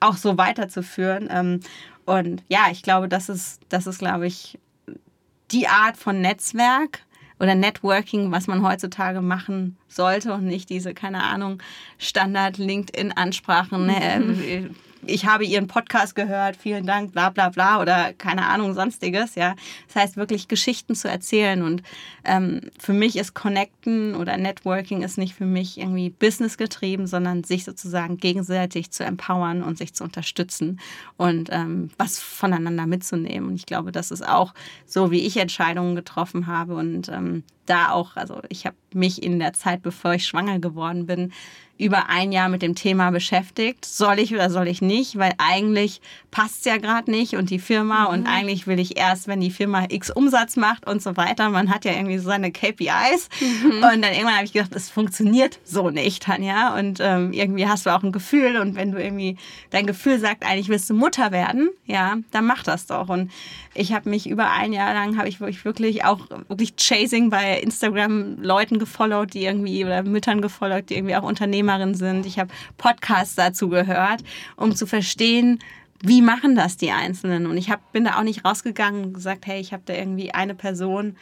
[0.00, 1.28] auch so weiterzuführen.
[1.30, 1.60] Ähm,
[2.04, 4.58] und ja, ich glaube, das ist, das ist, glaube ich,
[5.50, 7.00] die Art von Netzwerk
[7.38, 11.62] oder Networking, was man heutzutage machen sollte und nicht diese, keine Ahnung,
[11.98, 13.86] Standard-LinkedIn-Ansprachen.
[13.86, 14.74] Mhm
[15.06, 19.34] ich habe Ihren Podcast gehört, vielen Dank, bla bla bla oder keine Ahnung, sonstiges.
[19.34, 19.54] Ja.
[19.88, 21.62] Das heißt wirklich Geschichten zu erzählen.
[21.62, 21.82] Und
[22.24, 27.44] ähm, für mich ist Connecten oder Networking ist nicht für mich irgendwie Business getrieben, sondern
[27.44, 30.80] sich sozusagen gegenseitig zu empowern und sich zu unterstützen
[31.16, 33.50] und ähm, was voneinander mitzunehmen.
[33.50, 34.54] Und ich glaube, das ist auch
[34.86, 39.38] so, wie ich Entscheidungen getroffen habe und ähm, da auch, also ich habe mich in
[39.38, 41.32] der Zeit, bevor ich schwanger geworden bin,
[41.78, 43.84] über ein Jahr mit dem Thema beschäftigt.
[43.84, 45.18] Soll ich oder soll ich nicht?
[45.18, 46.00] Weil eigentlich
[46.30, 48.14] passt es ja gerade nicht und die Firma mhm.
[48.14, 51.48] und eigentlich will ich erst, wenn die Firma X Umsatz macht und so weiter.
[51.50, 53.28] Man hat ja irgendwie so seine KPIs.
[53.40, 53.70] Mhm.
[53.74, 56.78] Und dann irgendwann habe ich gedacht, es funktioniert so nicht, Tanja.
[56.78, 59.36] Und ähm, irgendwie hast du auch ein Gefühl und wenn du irgendwie
[59.70, 63.08] dein Gefühl sagt, eigentlich willst du Mutter werden, ja, dann mach das doch.
[63.08, 63.30] Und
[63.74, 68.42] ich habe mich über ein Jahr lang, habe ich wirklich auch wirklich Chasing bei Instagram
[68.42, 71.22] Leuten gefollowt, die irgendwie, oder Müttern gefollowt, die irgendwie auch
[71.72, 72.26] Unternehmerin sind.
[72.26, 74.22] Ich habe Podcasts dazu gehört,
[74.56, 75.58] um zu verstehen,
[76.02, 77.46] wie machen das die Einzelnen.
[77.46, 80.32] Und ich hab, bin da auch nicht rausgegangen und gesagt, hey, ich habe da irgendwie
[80.32, 81.16] eine Person,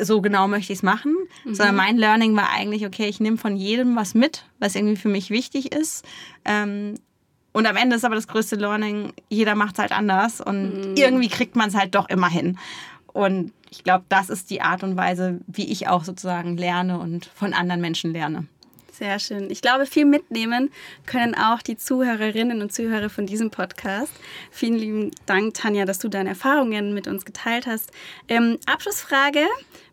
[0.00, 1.54] so genau möchte ich es machen, mhm.
[1.54, 5.08] sondern mein Learning war eigentlich, okay, ich nehme von jedem was mit, was irgendwie für
[5.08, 6.04] mich wichtig ist.
[6.44, 6.94] Ähm,
[7.52, 10.94] und am Ende ist aber das größte Learning, jeder macht es halt anders und mhm.
[10.96, 12.58] irgendwie kriegt man es halt doch immer hin.
[13.12, 17.26] Und ich glaube, das ist die Art und Weise, wie ich auch sozusagen lerne und
[17.26, 18.48] von anderen Menschen lerne.
[18.98, 19.50] Sehr schön.
[19.50, 20.70] Ich glaube, viel mitnehmen
[21.04, 24.12] können auch die Zuhörerinnen und Zuhörer von diesem Podcast.
[24.52, 27.90] Vielen lieben Dank, Tanja, dass du deine Erfahrungen mit uns geteilt hast.
[28.28, 29.40] Ähm, Abschlussfrage: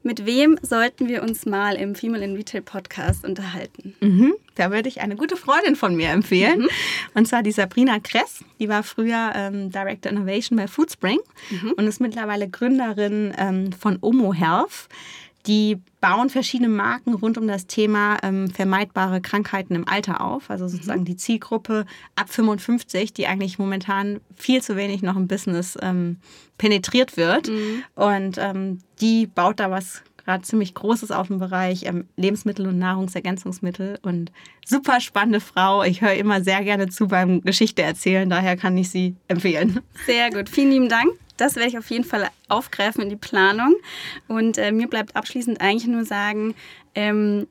[0.04, 3.96] Mit wem sollten wir uns mal im Female in Retail Podcast unterhalten?
[4.02, 6.60] Mhm, da würde ich eine gute Freundin von mir empfehlen.
[6.60, 6.70] Mhm.
[7.16, 8.46] Und zwar die Sabrina Kress.
[8.60, 11.18] Die war früher ähm, Director Innovation bei Foodspring
[11.50, 11.72] mhm.
[11.76, 14.90] und ist mittlerweile Gründerin ähm, von Omo Health.
[15.48, 20.50] Die bauen verschiedene Marken rund um das Thema ähm, vermeidbare Krankheiten im Alter auf.
[20.50, 21.06] Also sozusagen mhm.
[21.06, 21.86] die Zielgruppe
[22.16, 26.18] ab 55, die eigentlich momentan viel zu wenig noch im Business ähm,
[26.58, 27.50] penetriert wird.
[27.50, 27.84] Mhm.
[27.96, 32.78] Und ähm, die baut da was gerade ziemlich Großes auf dem Bereich ähm, Lebensmittel und
[32.78, 34.32] Nahrungsergänzungsmittel und
[34.66, 35.84] super spannende Frau.
[35.84, 39.80] Ich höre immer sehr gerne zu beim Geschichte erzählen, daher kann ich sie empfehlen.
[40.06, 41.12] Sehr gut, vielen lieben Dank.
[41.42, 43.76] Das werde ich auf jeden Fall aufgreifen in die Planung.
[44.28, 46.54] Und äh, mir bleibt abschließend eigentlich nur sagen,
[46.94, 47.48] ähm,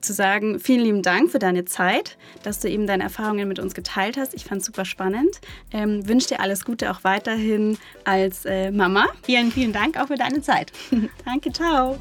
[0.00, 3.74] zu sagen, vielen lieben Dank für deine Zeit, dass du eben deine Erfahrungen mit uns
[3.74, 4.34] geteilt hast.
[4.34, 5.40] Ich fand es super spannend.
[5.72, 9.06] Ähm, wünsche dir alles Gute auch weiterhin als äh, Mama.
[9.22, 10.72] Vielen, vielen Dank auch für deine Zeit.
[11.24, 11.98] Danke, ciao.